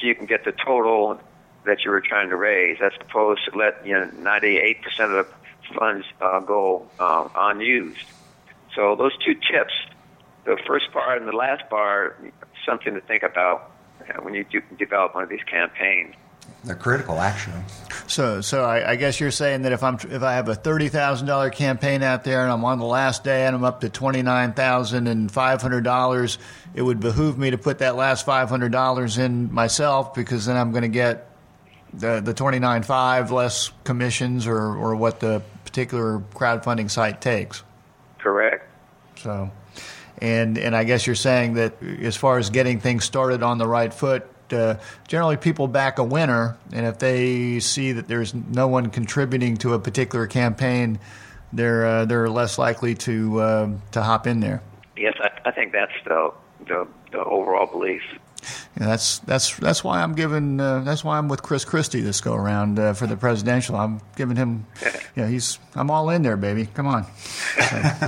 so 0.00 0.06
you 0.06 0.14
can 0.14 0.26
get 0.26 0.44
the 0.44 0.52
total 0.52 1.20
that 1.64 1.84
you 1.84 1.90
were 1.90 2.00
trying 2.00 2.28
to 2.28 2.36
raise, 2.36 2.78
as 2.82 2.92
opposed 3.00 3.40
to 3.50 3.56
let 3.56 3.86
you 3.86 3.94
know 3.94 4.06
98% 4.06 4.76
of 5.00 5.26
the 5.26 5.26
funds 5.78 6.06
uh, 6.20 6.40
go 6.40 6.86
uh, 6.98 7.28
unused. 7.34 8.06
So 8.74 8.96
those 8.96 9.16
two 9.24 9.34
tips, 9.34 9.72
the 10.44 10.58
first 10.66 10.90
part 10.92 11.18
and 11.18 11.28
the 11.28 11.36
last 11.36 11.68
part, 11.70 12.20
something 12.66 12.92
to 12.94 13.00
think 13.00 13.22
about 13.22 13.70
when 14.22 14.34
you 14.34 14.44
do 14.44 14.60
develop 14.76 15.14
one 15.14 15.22
of 15.22 15.30
these 15.30 15.44
campaigns. 15.44 16.14
They're 16.64 16.74
critical, 16.74 17.20
actually. 17.20 17.60
So, 18.06 18.40
so 18.40 18.64
I, 18.64 18.92
I, 18.92 18.96
guess 18.96 19.18
you're 19.18 19.30
saying 19.30 19.62
that 19.62 19.72
if 19.72 19.82
I'm 19.82 19.94
if 19.94 20.22
I 20.22 20.34
have 20.34 20.48
a 20.48 20.54
thirty 20.54 20.88
thousand 20.88 21.26
dollar 21.26 21.50
campaign 21.50 22.02
out 22.02 22.22
there 22.22 22.42
and 22.42 22.52
I'm 22.52 22.64
on 22.64 22.78
the 22.78 22.84
last 22.84 23.24
day 23.24 23.46
and 23.46 23.56
I'm 23.56 23.64
up 23.64 23.80
to 23.80 23.88
twenty 23.88 24.22
nine 24.22 24.52
thousand 24.52 25.06
and 25.06 25.30
five 25.30 25.62
hundred 25.62 25.84
dollars, 25.84 26.38
it 26.74 26.82
would 26.82 27.00
behoove 27.00 27.38
me 27.38 27.50
to 27.50 27.58
put 27.58 27.78
that 27.78 27.96
last 27.96 28.26
five 28.26 28.48
hundred 28.50 28.72
dollars 28.72 29.16
in 29.16 29.52
myself 29.52 30.14
because 30.14 30.44
then 30.46 30.56
I'm 30.56 30.70
going 30.70 30.82
to 30.82 30.88
get 30.88 31.30
the 31.94 32.20
the 32.20 32.34
twenty 32.34 32.58
nine 32.58 32.82
five 32.82 33.30
less 33.30 33.70
commissions 33.84 34.46
or 34.46 34.58
or 34.58 34.96
what 34.96 35.20
the 35.20 35.42
particular 35.64 36.20
crowdfunding 36.34 36.90
site 36.90 37.20
takes. 37.20 37.64
Correct. 38.18 38.70
So, 39.16 39.50
and 40.18 40.58
and 40.58 40.76
I 40.76 40.84
guess 40.84 41.06
you're 41.06 41.16
saying 41.16 41.54
that 41.54 41.82
as 41.82 42.16
far 42.16 42.38
as 42.38 42.50
getting 42.50 42.80
things 42.80 43.04
started 43.04 43.42
on 43.42 43.58
the 43.58 43.66
right 43.66 43.92
foot, 43.92 44.26
uh, 44.52 44.76
generally 45.08 45.36
people 45.36 45.68
back 45.68 45.98
a 45.98 46.04
winner, 46.04 46.56
and 46.72 46.86
if 46.86 46.98
they 46.98 47.60
see 47.60 47.92
that 47.92 48.08
there's 48.08 48.34
no 48.34 48.68
one 48.68 48.90
contributing 48.90 49.56
to 49.58 49.74
a 49.74 49.78
particular 49.78 50.26
campaign, 50.26 50.98
they're 51.52 51.86
uh, 51.86 52.04
they're 52.04 52.28
less 52.28 52.58
likely 52.58 52.94
to 52.96 53.40
uh, 53.40 53.70
to 53.92 54.02
hop 54.02 54.26
in 54.26 54.40
there. 54.40 54.62
Yes, 54.96 55.14
I, 55.20 55.48
I 55.48 55.50
think 55.52 55.72
that's 55.72 55.92
the, 56.04 56.32
the, 56.66 56.86
the 57.10 57.18
overall 57.18 57.66
belief. 57.66 58.02
Yeah, 58.78 58.86
that's 58.86 59.20
that's 59.20 59.56
that's 59.56 59.82
why 59.82 60.02
I'm 60.02 60.14
giving 60.14 60.60
uh, 60.60 60.80
that's 60.80 61.04
why 61.04 61.18
I'm 61.18 61.28
with 61.28 61.42
Chris 61.42 61.64
Christie 61.64 62.00
this 62.00 62.20
go 62.20 62.34
around 62.34 62.78
uh, 62.78 62.92
for 62.92 63.06
the 63.06 63.16
presidential. 63.16 63.76
I'm 63.76 64.00
giving 64.16 64.36
him, 64.36 64.66
yeah, 65.16 65.28
he's 65.28 65.58
I'm 65.74 65.90
all 65.90 66.10
in 66.10 66.22
there, 66.22 66.36
baby. 66.36 66.66
Come 66.66 66.86
on. 66.86 67.06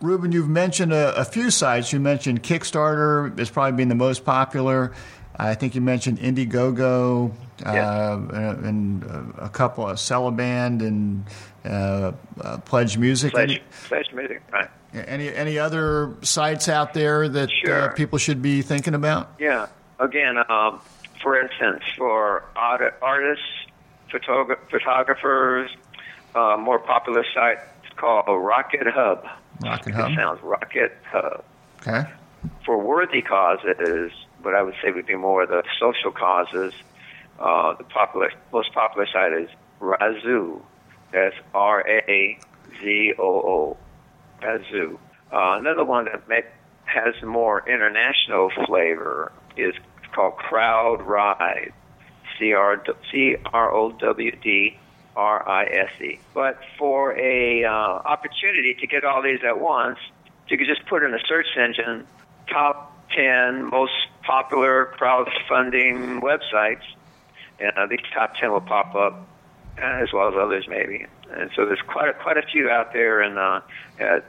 Ruben, 0.00 0.32
you've 0.32 0.50
mentioned 0.50 0.92
a, 0.92 1.16
a, 1.16 1.24
few 1.24 1.50
sites. 1.50 1.90
You 1.90 1.98
mentioned 1.98 2.42
Kickstarter 2.42 3.38
as 3.40 3.48
probably 3.48 3.72
being 3.72 3.88
the 3.88 3.94
most 3.94 4.24
popular. 4.24 4.92
I 5.36 5.54
think 5.54 5.74
you 5.74 5.80
mentioned 5.80 6.18
Indiegogo 6.18 7.32
uh, 7.64 8.18
and 8.32 9.02
a 9.38 9.48
couple 9.48 9.88
of 9.88 9.96
Sellaband 9.96 10.80
and 10.80 11.24
uh, 11.64 12.12
uh, 12.40 12.58
Pledge 12.58 12.98
Music. 12.98 13.32
Pledge, 13.32 13.50
any, 13.50 13.62
Pledge 13.88 14.12
Music, 14.12 14.42
right. 14.52 14.68
Any 14.92 15.34
any 15.34 15.58
other 15.58 16.14
sites 16.22 16.68
out 16.68 16.94
there 16.94 17.28
that 17.28 17.48
uh, 17.48 17.66
sure. 17.66 17.92
people 17.96 18.18
should 18.18 18.42
be 18.42 18.62
thinking 18.62 18.94
about? 18.94 19.32
Yeah. 19.40 19.66
Again, 19.98 20.38
um, 20.48 20.80
for 21.20 21.40
instance, 21.40 21.82
for 21.96 22.44
artists, 22.54 23.44
photog- 24.12 24.58
photographers, 24.70 25.70
uh, 26.34 26.56
more 26.58 26.78
popular 26.78 27.24
site 27.34 27.58
called 27.96 28.26
Rocket 28.28 28.86
Hub. 28.86 29.26
Rocket 29.62 29.94
Hub. 29.94 30.10
It 30.10 30.16
sounds 30.16 30.42
Rocket 30.42 30.96
Hub. 31.10 31.44
Okay. 31.80 32.08
For 32.64 32.78
worthy 32.78 33.22
causes, 33.22 34.12
what 34.44 34.54
I 34.54 34.62
would 34.62 34.74
say 34.82 34.90
would 34.90 35.06
be 35.06 35.16
more 35.16 35.46
the 35.46 35.62
social 35.80 36.12
causes. 36.12 36.72
Uh, 37.38 37.74
the 37.74 37.84
popular, 37.84 38.30
most 38.52 38.72
popular 38.72 39.06
site 39.12 39.32
is 39.32 39.48
Razoo. 39.80 40.60
That's 41.12 41.36
R 41.54 41.86
A 41.88 42.38
Z 42.80 43.14
O 43.18 43.24
O. 43.24 43.76
Razoo. 44.42 44.98
Uh, 45.32 45.58
another 45.58 45.84
one 45.84 46.04
that 46.06 46.28
may, 46.28 46.42
has 46.84 47.14
more 47.22 47.68
international 47.68 48.50
flavor 48.66 49.32
is 49.56 49.74
called 50.12 50.34
CrowdRise. 50.36 51.72
C 52.38 52.52
R 52.52 53.74
O 53.74 53.92
W 53.92 54.36
D 54.42 54.78
R 55.16 55.48
I 55.48 55.64
S 55.66 56.00
E. 56.00 56.18
But 56.32 56.58
for 56.78 57.16
a 57.18 57.64
uh, 57.64 57.70
opportunity 57.70 58.74
to 58.80 58.86
get 58.86 59.04
all 59.04 59.22
these 59.22 59.40
at 59.46 59.60
once, 59.60 59.98
you 60.48 60.58
could 60.58 60.66
just 60.66 60.86
put 60.86 61.02
in 61.02 61.14
a 61.14 61.18
search 61.26 61.46
engine 61.56 62.06
top 62.48 62.92
10 63.16 63.70
most 63.70 63.92
popular 64.26 64.92
crowdfunding 64.98 66.20
websites, 66.20 66.84
and 67.60 67.72
uh, 67.76 67.86
these 67.86 68.00
top 68.12 68.34
10 68.36 68.52
will 68.52 68.60
pop 68.60 68.94
up, 68.94 69.26
uh, 69.78 69.80
as 69.80 70.12
well 70.12 70.28
as 70.28 70.34
others 70.36 70.66
maybe. 70.68 71.06
And 71.30 71.50
so 71.56 71.66
there's 71.66 71.82
quite 71.86 72.10
a, 72.10 72.14
quite 72.14 72.36
a 72.36 72.42
few 72.42 72.68
out 72.68 72.92
there, 72.92 73.20
and 73.20 73.38
uh, 73.38 73.60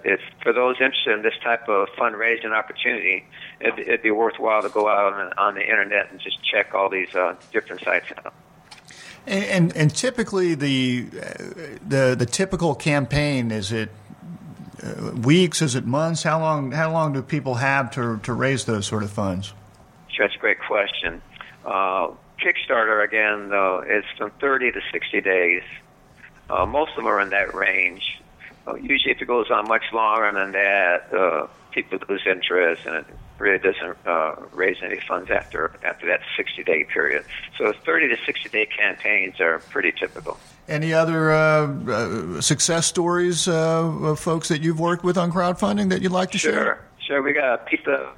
if 0.03 0.19
for 0.41 0.53
those 0.53 0.75
interested 0.75 1.13
in 1.13 1.23
this 1.23 1.33
type 1.43 1.67
of 1.67 1.87
fundraising 1.97 2.51
opportunity, 2.51 3.25
it'd, 3.59 3.79
it'd 3.79 4.03
be 4.03 4.11
worthwhile 4.11 4.61
to 4.61 4.69
go 4.69 4.87
out 4.87 5.13
on, 5.13 5.33
on 5.37 5.55
the 5.55 5.61
internet 5.61 6.11
and 6.11 6.19
just 6.19 6.43
check 6.43 6.73
all 6.73 6.89
these 6.89 7.13
uh, 7.15 7.35
different 7.51 7.81
sites 7.81 8.07
out. 8.17 8.33
And, 9.27 9.43
and, 9.45 9.77
and 9.77 9.95
typically 9.95 10.53
the 10.53 11.07
uh, 11.11 11.77
the 11.87 12.15
the 12.17 12.27
typical 12.27 12.75
campaign 12.75 13.51
is 13.51 13.71
it 13.71 13.89
uh, 14.83 15.11
weeks? 15.15 15.63
Is 15.63 15.73
it 15.73 15.85
months? 15.85 16.21
How 16.21 16.39
long? 16.39 16.71
How 16.71 16.91
long 16.91 17.13
do 17.13 17.23
people 17.23 17.55
have 17.55 17.89
to 17.91 18.19
to 18.19 18.33
raise 18.33 18.65
those 18.65 18.85
sort 18.85 19.01
of 19.01 19.09
funds? 19.09 19.53
That's 20.19 20.35
a 20.35 20.39
great 20.39 20.59
question. 20.59 21.21
Uh, 21.65 22.11
Kickstarter 22.39 23.03
again, 23.03 23.49
though, 23.49 23.83
it's 23.85 24.07
from 24.17 24.31
30 24.39 24.73
to 24.73 24.81
60 24.91 25.21
days. 25.21 25.63
Uh, 26.49 26.65
most 26.65 26.91
of 26.91 26.97
them 26.97 27.07
are 27.07 27.21
in 27.21 27.29
that 27.29 27.53
range. 27.55 28.21
Uh, 28.67 28.75
usually, 28.75 29.11
if 29.11 29.21
it 29.21 29.25
goes 29.25 29.49
on 29.49 29.67
much 29.67 29.83
longer 29.93 30.31
than 30.31 30.51
that, 30.51 31.13
uh, 31.13 31.47
people 31.71 31.99
lose 32.09 32.21
interest, 32.25 32.85
and 32.85 32.95
it 32.95 33.05
really 33.37 33.59
doesn't 33.59 33.97
uh, 34.05 34.35
raise 34.53 34.77
any 34.81 34.99
funds 34.99 35.29
after 35.29 35.71
after 35.83 36.07
that 36.07 36.21
60 36.37 36.63
day 36.63 36.85
period. 36.85 37.25
So 37.57 37.73
30 37.73 38.09
to 38.09 38.17
60 38.25 38.49
day 38.49 38.65
campaigns 38.65 39.39
are 39.39 39.59
pretty 39.69 39.91
typical. 39.91 40.39
Any 40.67 40.93
other 40.93 41.31
uh, 41.31 41.67
uh, 41.67 42.41
success 42.41 42.87
stories 42.87 43.47
uh, 43.47 43.53
of 43.53 44.19
folks 44.19 44.47
that 44.47 44.61
you've 44.61 44.79
worked 44.79 45.03
with 45.03 45.17
on 45.17 45.31
crowdfunding 45.31 45.89
that 45.89 46.01
you'd 46.01 46.11
like 46.11 46.31
to 46.31 46.37
sure. 46.37 46.51
share? 46.51 46.63
Sure, 46.63 46.79
sure. 47.07 47.21
We 47.21 47.33
got 47.33 47.53
a 47.53 47.57
pizza 47.65 48.13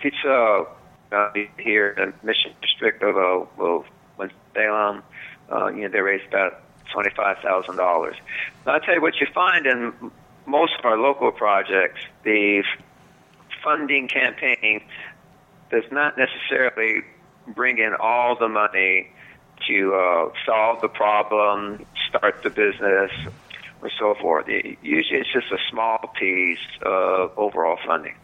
pizza 0.00 0.66
uh, 1.12 1.30
here 1.58 1.90
in 1.90 2.12
the 2.20 2.26
Mission 2.26 2.52
District 2.60 3.02
of 3.02 3.16
uh, 3.16 3.82
Winston-Salem. 4.18 5.02
Uh, 5.50 5.66
you 5.68 5.82
know, 5.82 5.88
they 5.88 6.00
raised 6.00 6.26
about 6.28 6.62
twenty-five 6.92 7.38
thousand 7.42 7.76
dollars. 7.76 8.16
I'll 8.66 8.80
tell 8.80 8.94
you 8.94 9.02
what 9.02 9.14
you 9.20 9.26
find 9.34 9.66
in 9.66 10.10
most 10.46 10.72
of 10.78 10.84
our 10.84 10.96
local 10.98 11.30
projects, 11.32 12.00
the 12.24 12.64
funding 13.62 14.08
campaign 14.08 14.82
does 15.70 15.84
not 15.90 16.16
necessarily 16.18 17.02
bring 17.46 17.78
in 17.78 17.94
all 17.98 18.36
the 18.36 18.48
money 18.48 19.10
to 19.68 19.94
uh, 19.94 20.32
solve 20.44 20.80
the 20.80 20.88
problem, 20.88 21.86
start 22.08 22.42
the 22.42 22.50
business, 22.50 23.10
or 23.80 23.90
so 23.98 24.14
forth. 24.20 24.48
Usually, 24.48 25.20
it's 25.20 25.32
just 25.32 25.50
a 25.52 25.58
small 25.70 26.12
piece 26.18 26.58
of 26.82 27.32
overall 27.36 27.78
funding. 27.86 28.14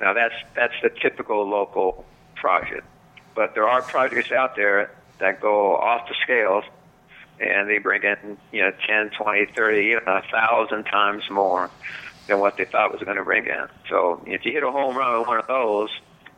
Now, 0.00 0.12
that's 0.12 0.34
that's 0.54 0.74
the 0.82 0.90
typical 0.90 1.48
local 1.48 2.04
project, 2.34 2.86
but 3.34 3.54
there 3.54 3.68
are 3.68 3.82
projects 3.82 4.32
out 4.32 4.56
there 4.56 4.90
that 5.18 5.40
go 5.40 5.76
off 5.76 6.08
the 6.08 6.14
scales, 6.22 6.64
and 7.40 7.68
they 7.68 7.78
bring 7.78 8.02
in 8.02 8.36
you 8.52 8.62
know 8.62 8.72
10, 8.86 9.10
20, 9.10 9.46
30, 9.54 9.80
even 9.80 10.02
a 10.06 10.22
thousand 10.30 10.84
times 10.84 11.22
more 11.30 11.70
than 12.26 12.38
what 12.38 12.56
they 12.56 12.64
thought 12.64 12.92
was 12.92 13.02
going 13.02 13.16
to 13.16 13.24
bring 13.24 13.46
in. 13.46 13.66
So 13.88 14.22
if 14.26 14.44
you 14.44 14.52
hit 14.52 14.62
a 14.62 14.70
home 14.70 14.96
run 14.96 15.18
with 15.18 15.28
one 15.28 15.38
of 15.38 15.46
those, 15.46 15.90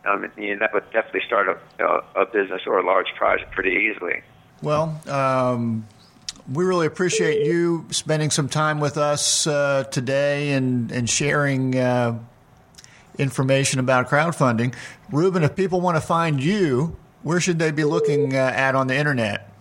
um, 0.04 0.30
you 0.36 0.54
know, 0.54 0.60
that 0.60 0.72
would 0.74 0.90
definitely 0.92 1.22
start 1.26 1.48
a, 1.48 1.84
a, 1.84 2.22
a 2.22 2.26
business 2.26 2.62
or 2.66 2.78
a 2.78 2.86
large 2.86 3.08
project 3.16 3.52
pretty 3.52 3.90
easily. 3.92 4.22
Well, 4.62 5.00
um, 5.08 5.86
we 6.50 6.64
really 6.64 6.86
appreciate 6.86 7.46
you 7.46 7.86
spending 7.90 8.30
some 8.30 8.48
time 8.48 8.80
with 8.80 8.96
us 8.96 9.46
uh, 9.46 9.84
today 9.84 10.52
and, 10.52 10.90
and 10.92 11.08
sharing 11.10 11.76
uh, 11.76 12.18
information 13.18 13.80
about 13.80 14.08
crowdfunding. 14.08 14.74
Ruben, 15.10 15.42
if 15.42 15.56
people 15.56 15.80
want 15.80 15.96
to 15.96 16.00
find 16.00 16.40
you, 16.42 16.96
where 17.22 17.40
should 17.40 17.58
they 17.58 17.70
be 17.70 17.84
looking 17.84 18.34
uh, 18.34 18.52
at 18.54 18.74
on 18.74 18.86
the 18.86 18.96
internet? 18.96 19.52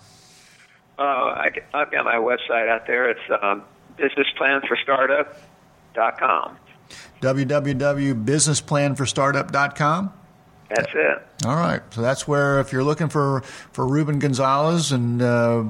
Uh, 0.97 1.01
I, 1.01 1.49
have 1.73 1.91
got 1.91 2.05
my 2.05 2.15
website 2.15 2.69
out 2.69 2.87
there. 2.87 3.09
It's 3.09 3.19
um, 3.41 3.63
businessplanforstartup.com. 3.97 6.57
www.businessplanforstartup.com? 7.21 10.13
That's 10.69 10.91
it. 10.95 11.27
All 11.45 11.55
right. 11.55 11.81
So 11.91 12.01
that's 12.01 12.27
where, 12.27 12.59
if 12.59 12.71
you're 12.71 12.83
looking 12.83 13.09
for, 13.09 13.41
for 13.71 13.87
Ruben 13.87 14.17
Gonzalez 14.19 14.91
and 14.91 15.21
uh, 15.21 15.65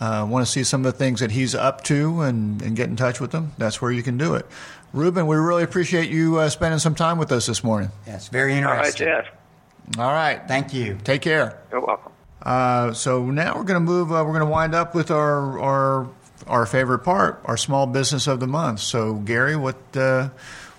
uh, 0.00 0.26
want 0.28 0.44
to 0.46 0.50
see 0.50 0.64
some 0.64 0.86
of 0.86 0.92
the 0.92 0.98
things 0.98 1.20
that 1.20 1.30
he's 1.30 1.54
up 1.54 1.84
to 1.84 2.22
and, 2.22 2.62
and 2.62 2.74
get 2.74 2.88
in 2.88 2.96
touch 2.96 3.20
with 3.20 3.32
him, 3.32 3.52
that's 3.58 3.82
where 3.82 3.90
you 3.90 4.02
can 4.02 4.16
do 4.16 4.34
it. 4.34 4.46
Ruben, 4.92 5.26
we 5.26 5.36
really 5.36 5.62
appreciate 5.62 6.10
you 6.10 6.38
uh, 6.38 6.48
spending 6.48 6.80
some 6.80 6.94
time 6.94 7.18
with 7.18 7.30
us 7.32 7.46
this 7.46 7.62
morning. 7.62 7.90
Yes, 8.06 8.28
very 8.28 8.54
interesting. 8.54 8.66
All 8.66 8.76
right, 8.76 8.86
interesting. 8.86 9.06
Jeff. 9.06 9.98
All 9.98 10.12
right. 10.12 10.40
Thank 10.46 10.72
you. 10.74 10.98
Take 11.02 11.22
care. 11.22 11.60
You're 11.70 11.80
welcome. 11.80 12.12
Uh, 12.42 12.92
so 12.92 13.30
now 13.30 13.56
we're 13.56 13.64
going 13.64 13.74
to 13.74 13.80
move. 13.80 14.10
Uh, 14.10 14.24
we're 14.24 14.32
going 14.32 14.40
to 14.40 14.46
wind 14.46 14.74
up 14.74 14.94
with 14.94 15.10
our 15.10 15.58
our 15.60 16.08
our 16.46 16.66
favorite 16.66 17.00
part, 17.00 17.40
our 17.44 17.56
small 17.56 17.86
business 17.86 18.26
of 18.26 18.40
the 18.40 18.46
month. 18.46 18.80
So 18.80 19.14
Gary, 19.14 19.56
what 19.56 19.76
uh, 19.94 20.30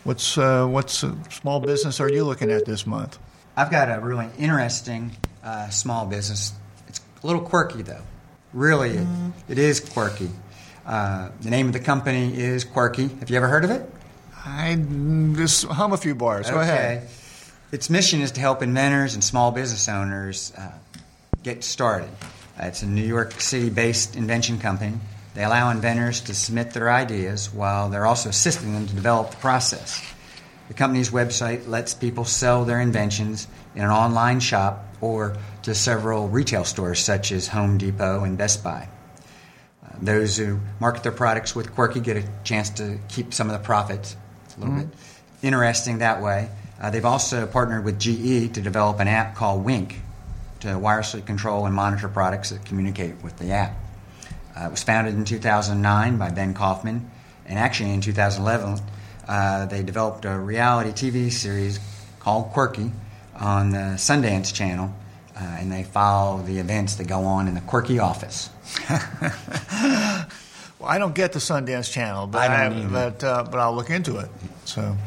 what's 0.03 0.37
uh, 0.37 0.65
what's 0.65 1.03
uh, 1.03 1.13
small 1.29 1.59
business 1.59 1.99
are 1.99 2.09
you 2.09 2.23
looking 2.23 2.51
at 2.51 2.65
this 2.65 2.87
month? 2.87 3.19
I've 3.55 3.71
got 3.71 3.95
a 3.95 4.01
really 4.01 4.27
interesting 4.39 5.15
uh, 5.43 5.69
small 5.69 6.05
business. 6.05 6.53
It's 6.87 7.01
a 7.21 7.27
little 7.27 7.41
quirky, 7.41 7.81
though. 7.81 8.01
Really, 8.53 8.91
it, 8.91 9.07
it 9.49 9.57
is 9.59 9.79
quirky. 9.79 10.29
Uh, 10.85 11.29
the 11.41 11.49
name 11.49 11.67
of 11.67 11.73
the 11.73 11.79
company 11.79 12.35
is 12.35 12.63
Quirky. 12.63 13.07
Have 13.19 13.29
you 13.29 13.37
ever 13.37 13.47
heard 13.47 13.63
of 13.63 13.71
it? 13.71 13.89
I 14.45 14.75
just 15.35 15.65
hum 15.65 15.93
a 15.93 15.97
few 15.97 16.15
bars. 16.15 16.49
Go 16.49 16.59
ahead. 16.59 17.07
Its 17.71 17.89
mission 17.89 18.21
is 18.21 18.31
to 18.33 18.41
help 18.41 18.61
inventors 18.61 19.13
and 19.13 19.23
small 19.23 19.51
business 19.51 19.87
owners 19.87 20.51
uh, 20.57 20.71
get 21.43 21.63
started. 21.63 22.09
Uh, 22.59 22.65
it's 22.65 22.81
a 22.81 22.87
New 22.87 23.05
York 23.05 23.39
City 23.39 23.69
based 23.69 24.15
invention 24.15 24.59
company. 24.59 24.97
They 25.33 25.43
allow 25.43 25.69
inventors 25.69 26.21
to 26.21 26.33
submit 26.33 26.71
their 26.71 26.91
ideas 26.91 27.53
while 27.53 27.89
they're 27.89 28.05
also 28.05 28.29
assisting 28.29 28.73
them 28.73 28.87
to 28.87 28.93
develop 28.93 29.31
the 29.31 29.37
process. 29.37 30.03
The 30.67 30.73
company's 30.73 31.11
website 31.11 31.67
lets 31.67 31.93
people 31.93 32.25
sell 32.25 32.65
their 32.65 32.81
inventions 32.81 33.47
in 33.75 33.83
an 33.83 33.89
online 33.89 34.39
shop 34.39 34.85
or 34.99 35.37
to 35.63 35.73
several 35.73 36.27
retail 36.27 36.65
stores 36.65 36.99
such 36.99 37.31
as 37.31 37.47
Home 37.49 37.77
Depot 37.77 38.23
and 38.23 38.37
Best 38.37 38.63
Buy. 38.63 38.89
Uh, 39.85 39.89
those 40.01 40.35
who 40.35 40.59
market 40.79 41.03
their 41.03 41.11
products 41.11 41.55
with 41.55 41.73
Quirky 41.73 41.99
get 41.99 42.17
a 42.17 42.27
chance 42.43 42.69
to 42.71 42.99
keep 43.07 43.33
some 43.33 43.49
of 43.49 43.53
the 43.53 43.63
profits. 43.63 44.15
A 44.57 44.59
little 44.59 44.75
bit 44.75 44.87
interesting 45.41 45.99
that 45.99 46.21
way. 46.21 46.49
Uh, 46.79 46.89
they've 46.89 47.05
also 47.05 47.45
partnered 47.45 47.85
with 47.85 47.99
GE 47.99 48.53
to 48.53 48.61
develop 48.61 48.99
an 48.99 49.07
app 49.07 49.35
called 49.35 49.63
Wink 49.63 49.99
to 50.61 50.67
wirelessly 50.67 51.25
control 51.25 51.65
and 51.65 51.75
monitor 51.75 52.07
products 52.07 52.49
that 52.51 52.65
communicate 52.65 53.21
with 53.23 53.37
the 53.37 53.51
app. 53.51 53.75
Uh, 54.59 54.65
it 54.65 54.71
was 54.71 54.83
founded 54.83 55.15
in 55.15 55.25
2009 55.25 56.17
by 56.17 56.29
Ben 56.29 56.53
Kaufman, 56.53 57.09
and 57.45 57.59
actually 57.59 57.91
in 57.91 58.01
2011, 58.01 58.79
uh, 59.27 59.65
they 59.65 59.83
developed 59.83 60.25
a 60.25 60.37
reality 60.37 60.91
TV 60.91 61.31
series 61.31 61.79
called 62.19 62.51
Quirky 62.51 62.91
on 63.35 63.71
the 63.71 63.95
Sundance 63.97 64.53
Channel, 64.53 64.93
uh, 65.35 65.39
and 65.39 65.71
they 65.71 65.83
follow 65.83 66.41
the 66.43 66.59
events 66.59 66.95
that 66.95 67.07
go 67.07 67.21
on 67.21 67.47
in 67.47 67.55
the 67.55 67.61
Quirky 67.61 67.99
office. 67.99 68.49
Well, 70.81 70.89
I 70.89 70.97
don't 70.97 71.13
get 71.13 71.33
the 71.33 71.39
Sundance 71.39 71.91
Channel, 71.91 72.25
but 72.27 72.49
I 72.49 72.69
don't 72.69 72.79
either. 72.79 72.89
but 72.89 73.23
uh, 73.23 73.43
but 73.43 73.59
I'll 73.59 73.75
look 73.75 73.91
into 73.91 74.17
it. 74.17 74.29
So, 74.65 74.97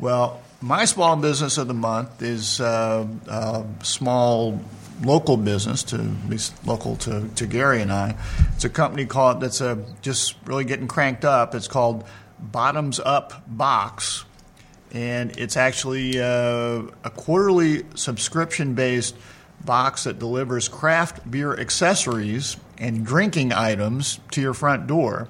well, 0.00 0.40
my 0.62 0.86
small 0.86 1.14
business 1.16 1.58
of 1.58 1.68
the 1.68 1.74
month 1.74 2.22
is 2.22 2.58
uh, 2.58 3.06
a 3.28 3.66
small 3.82 4.60
local 5.02 5.36
business 5.36 5.82
to 5.82 5.96
at 5.96 6.30
least 6.30 6.66
local 6.66 6.96
to, 6.96 7.28
to 7.34 7.46
Gary 7.46 7.82
and 7.82 7.92
I. 7.92 8.16
It's 8.54 8.64
a 8.64 8.70
company 8.70 9.04
called 9.04 9.42
that's 9.42 9.60
a 9.60 9.84
just 10.00 10.36
really 10.46 10.64
getting 10.64 10.88
cranked 10.88 11.26
up. 11.26 11.54
It's 11.54 11.68
called 11.68 12.04
Bottoms 12.38 12.98
Up 12.98 13.42
Box, 13.46 14.24
and 14.90 15.38
it's 15.38 15.58
actually 15.58 16.18
uh, 16.18 16.84
a 17.04 17.10
quarterly 17.14 17.84
subscription 17.94 18.74
based 18.74 19.14
box 19.62 20.04
that 20.04 20.18
delivers 20.18 20.68
craft 20.68 21.30
beer 21.30 21.54
accessories 21.58 22.56
and 22.78 23.04
drinking 23.04 23.52
items 23.52 24.20
to 24.32 24.40
your 24.40 24.54
front 24.54 24.86
door. 24.86 25.28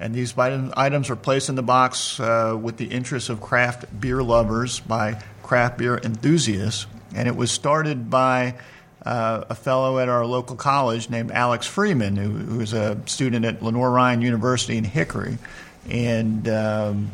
And 0.00 0.14
these 0.14 0.36
items 0.38 1.10
are 1.10 1.16
placed 1.16 1.48
in 1.48 1.56
the 1.56 1.62
box 1.62 2.20
uh, 2.20 2.56
with 2.60 2.76
the 2.76 2.86
interests 2.86 3.28
of 3.28 3.40
craft 3.40 4.00
beer 4.00 4.22
lovers 4.22 4.80
by 4.80 5.20
craft 5.42 5.78
beer 5.78 5.98
enthusiasts. 5.98 6.86
And 7.14 7.26
it 7.26 7.34
was 7.34 7.50
started 7.50 8.08
by 8.08 8.54
uh, 9.04 9.44
a 9.48 9.54
fellow 9.54 9.98
at 9.98 10.08
our 10.08 10.24
local 10.24 10.54
college 10.54 11.10
named 11.10 11.32
Alex 11.32 11.66
Freeman, 11.66 12.16
who, 12.16 12.30
who 12.30 12.60
is 12.60 12.72
a 12.72 13.00
student 13.06 13.44
at 13.44 13.62
Lenoir-Rhyne 13.62 14.22
University 14.22 14.76
in 14.76 14.84
Hickory. 14.84 15.38
And 15.88 16.48
um, 16.48 17.10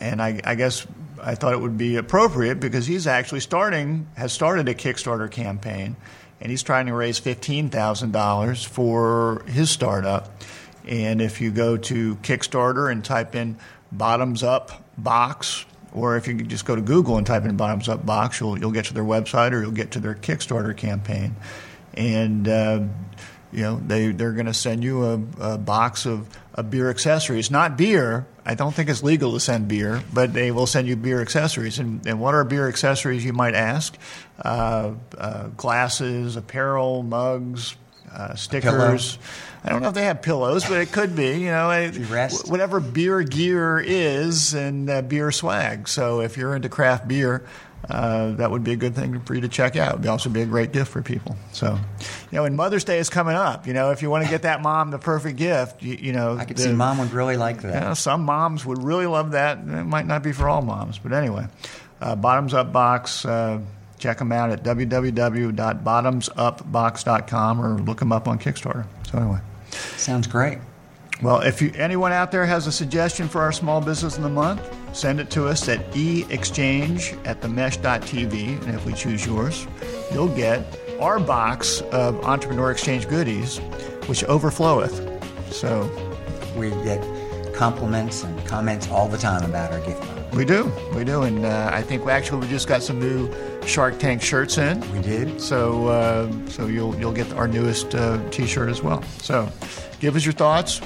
and 0.00 0.20
I, 0.20 0.40
I 0.44 0.54
guess 0.54 0.86
I 1.22 1.34
thought 1.34 1.52
it 1.52 1.60
would 1.60 1.78
be 1.78 1.96
appropriate 1.96 2.60
because 2.60 2.86
he's 2.86 3.06
actually 3.06 3.40
starting 3.40 4.06
has 4.16 4.32
started 4.32 4.68
a 4.68 4.74
Kickstarter 4.74 5.30
campaign, 5.30 5.96
and 6.42 6.50
he's 6.50 6.64
trying 6.64 6.86
to 6.86 6.94
raise 6.94 7.18
fifteen 7.18 7.70
thousand 7.70 8.12
dollars 8.12 8.64
for 8.64 9.44
his 9.46 9.70
startup. 9.70 10.42
And 10.86 11.22
if 11.22 11.40
you 11.40 11.52
go 11.52 11.76
to 11.76 12.16
Kickstarter 12.16 12.90
and 12.90 13.04
type 13.04 13.36
in 13.36 13.56
"bottoms 13.92 14.42
up 14.42 14.84
box," 14.98 15.64
or 15.92 16.16
if 16.16 16.26
you 16.26 16.34
just 16.42 16.66
go 16.66 16.74
to 16.74 16.82
Google 16.82 17.16
and 17.16 17.26
type 17.26 17.44
in 17.44 17.56
"bottoms 17.56 17.88
up 17.88 18.04
box," 18.04 18.40
you'll 18.40 18.58
you'll 18.58 18.72
get 18.72 18.86
to 18.86 18.94
their 18.94 19.04
website 19.04 19.52
or 19.52 19.62
you'll 19.62 19.70
get 19.70 19.92
to 19.92 20.00
their 20.00 20.16
Kickstarter 20.16 20.76
campaign, 20.76 21.36
and. 21.94 22.48
Uh, 22.48 22.80
you 23.52 23.62
know 23.62 23.80
they 23.86 24.12
they're 24.12 24.32
going 24.32 24.46
to 24.46 24.54
send 24.54 24.82
you 24.82 25.04
a, 25.04 25.20
a 25.40 25.58
box 25.58 26.06
of, 26.06 26.26
of 26.54 26.70
beer 26.70 26.88
accessories 26.88 27.50
not 27.50 27.76
beer 27.76 28.26
i 28.46 28.54
don't 28.54 28.74
think 28.74 28.88
it's 28.88 29.02
legal 29.02 29.32
to 29.32 29.40
send 29.40 29.68
beer 29.68 30.02
but 30.12 30.32
they 30.32 30.50
will 30.50 30.66
send 30.66 30.88
you 30.88 30.96
beer 30.96 31.20
accessories 31.20 31.78
and, 31.78 32.06
and 32.06 32.18
what 32.18 32.34
are 32.34 32.44
beer 32.44 32.66
accessories 32.66 33.24
you 33.24 33.32
might 33.32 33.54
ask 33.54 33.96
glasses 35.56 36.36
apparel 36.36 37.02
mugs 37.02 37.76
uh, 38.12 38.34
stickers 38.34 39.18
i 39.64 39.70
don't 39.70 39.80
know 39.82 39.88
if 39.88 39.94
they 39.94 40.04
have 40.04 40.20
pillows 40.20 40.64
but 40.64 40.78
it 40.80 40.92
could 40.92 41.16
be 41.16 41.38
you 41.38 41.46
know 41.46 41.90
whatever 42.46 42.80
beer 42.80 43.22
gear 43.22 43.78
is 43.78 44.52
and 44.54 44.90
uh, 44.90 45.00
beer 45.02 45.32
swag 45.32 45.88
so 45.88 46.20
if 46.20 46.36
you're 46.36 46.54
into 46.54 46.68
craft 46.68 47.08
beer 47.08 47.46
uh, 47.88 48.32
that 48.32 48.50
would 48.50 48.62
be 48.62 48.72
a 48.72 48.76
good 48.76 48.94
thing 48.94 49.20
for 49.22 49.34
you 49.34 49.40
to 49.40 49.48
check 49.48 49.74
out. 49.74 49.94
It 49.94 49.98
would 50.00 50.06
also 50.06 50.30
be 50.30 50.42
a 50.42 50.46
great 50.46 50.72
gift 50.72 50.92
for 50.92 51.02
people. 51.02 51.36
So, 51.52 51.76
you 52.30 52.36
know, 52.36 52.44
and 52.44 52.56
Mother's 52.56 52.84
Day 52.84 52.98
is 52.98 53.10
coming 53.10 53.34
up. 53.34 53.66
You 53.66 53.72
know, 53.72 53.90
if 53.90 54.02
you 54.02 54.10
want 54.10 54.24
to 54.24 54.30
get 54.30 54.42
that 54.42 54.62
mom 54.62 54.92
the 54.92 54.98
perfect 55.00 55.36
gift, 55.36 55.82
you, 55.82 55.96
you 56.00 56.12
know, 56.12 56.36
I 56.38 56.44
could 56.44 56.56
the- 56.58 56.62
see 56.62 56.72
mom 56.72 56.98
would 56.98 57.12
really 57.12 57.36
like 57.36 57.62
that. 57.62 57.74
you 57.74 57.80
know, 57.80 57.94
some 57.94 58.22
moms 58.22 58.64
would 58.64 58.82
really 58.82 59.06
love 59.06 59.32
that. 59.32 59.58
It 59.58 59.64
might 59.64 60.06
not 60.06 60.22
be 60.22 60.30
for 60.30 60.48
all 60.48 60.62
moms, 60.62 60.98
but 60.98 61.12
anyway, 61.12 61.46
uh, 62.00 62.14
Bottoms 62.14 62.54
Up 62.54 62.72
Box. 62.72 63.24
Check 64.02 64.18
them 64.18 64.32
out 64.32 64.50
at 64.50 64.64
www.bottomsupbox.com 64.64 67.60
or 67.60 67.78
look 67.82 68.00
them 68.00 68.10
up 68.10 68.26
on 68.26 68.36
Kickstarter. 68.36 68.84
So 69.08 69.18
anyway. 69.18 69.38
Sounds 69.70 70.26
great. 70.26 70.58
Well, 71.22 71.42
if 71.42 71.62
you, 71.62 71.70
anyone 71.76 72.10
out 72.10 72.32
there 72.32 72.44
has 72.44 72.66
a 72.66 72.72
suggestion 72.72 73.28
for 73.28 73.42
our 73.42 73.52
small 73.52 73.80
business 73.80 74.16
of 74.16 74.24
the 74.24 74.28
month, 74.28 74.60
send 74.92 75.20
it 75.20 75.30
to 75.30 75.46
us 75.46 75.68
at 75.68 75.88
eexchange 75.92 77.16
at 77.24 77.40
themesh.tv. 77.40 78.60
And 78.66 78.74
if 78.74 78.84
we 78.84 78.92
choose 78.92 79.24
yours, 79.24 79.68
you'll 80.12 80.34
get 80.34 80.80
our 81.00 81.20
box 81.20 81.82
of 81.92 82.24
Entrepreneur 82.24 82.72
Exchange 82.72 83.08
goodies, 83.08 83.58
which 84.08 84.24
overfloweth. 84.24 85.22
So, 85.52 85.88
We 86.56 86.70
get 86.82 87.00
compliments 87.54 88.24
and 88.24 88.46
comments 88.46 88.88
all 88.88 89.08
the 89.08 89.18
time 89.18 89.44
about 89.44 89.72
our 89.72 89.80
gift 89.80 90.00
box. 90.00 90.36
We 90.36 90.44
do, 90.44 90.72
we 90.94 91.04
do, 91.04 91.22
and 91.22 91.44
uh, 91.44 91.70
I 91.72 91.82
think 91.82 92.06
we 92.06 92.10
actually 92.10 92.40
we 92.40 92.48
just 92.48 92.66
got 92.66 92.82
some 92.82 92.98
new 92.98 93.30
Shark 93.66 93.98
Tank 93.98 94.22
shirts 94.22 94.56
in. 94.56 94.80
We 94.92 95.02
did. 95.02 95.40
So, 95.40 95.88
uh, 95.88 96.32
so 96.48 96.66
you'll 96.66 96.98
you'll 96.98 97.12
get 97.12 97.32
our 97.34 97.46
newest 97.46 97.94
uh, 97.94 98.18
T-shirt 98.30 98.70
as 98.70 98.82
well. 98.82 99.02
So, 99.18 99.48
give 100.00 100.16
us 100.16 100.24
your 100.24 100.32
thoughts. 100.32 100.80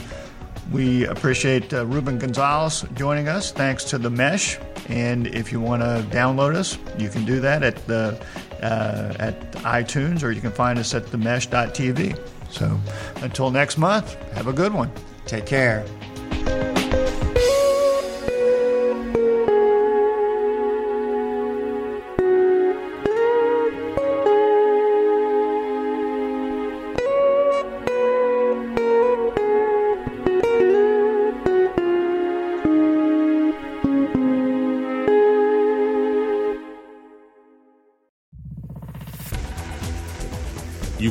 We 0.73 1.07
appreciate 1.07 1.73
uh, 1.73 1.87
Ruben 1.87 2.19
Gonzalez 2.19 2.85
joining 2.95 3.29
us. 3.29 3.53
Thanks 3.53 3.85
to 3.85 3.99
the 3.99 4.11
Mesh, 4.11 4.59
and 4.89 5.29
if 5.29 5.53
you 5.53 5.61
want 5.61 5.83
to 5.83 6.05
download 6.11 6.57
us, 6.57 6.77
you 6.99 7.09
can 7.09 7.25
do 7.25 7.39
that 7.41 7.62
at 7.62 7.77
the 7.87 8.21
uh, 8.62 9.14
at 9.19 9.53
iTunes, 9.53 10.25
or 10.25 10.33
you 10.33 10.41
can 10.41 10.51
find 10.53 10.79
us 10.79 10.93
at 10.93 11.05
themesh.tv. 11.07 12.19
So, 12.51 12.81
until 13.23 13.51
next 13.51 13.79
month, 13.79 14.14
have 14.33 14.49
a 14.49 14.53
good 14.53 14.73
one. 14.73 14.91
Take 15.27 15.47
care. 15.47 15.85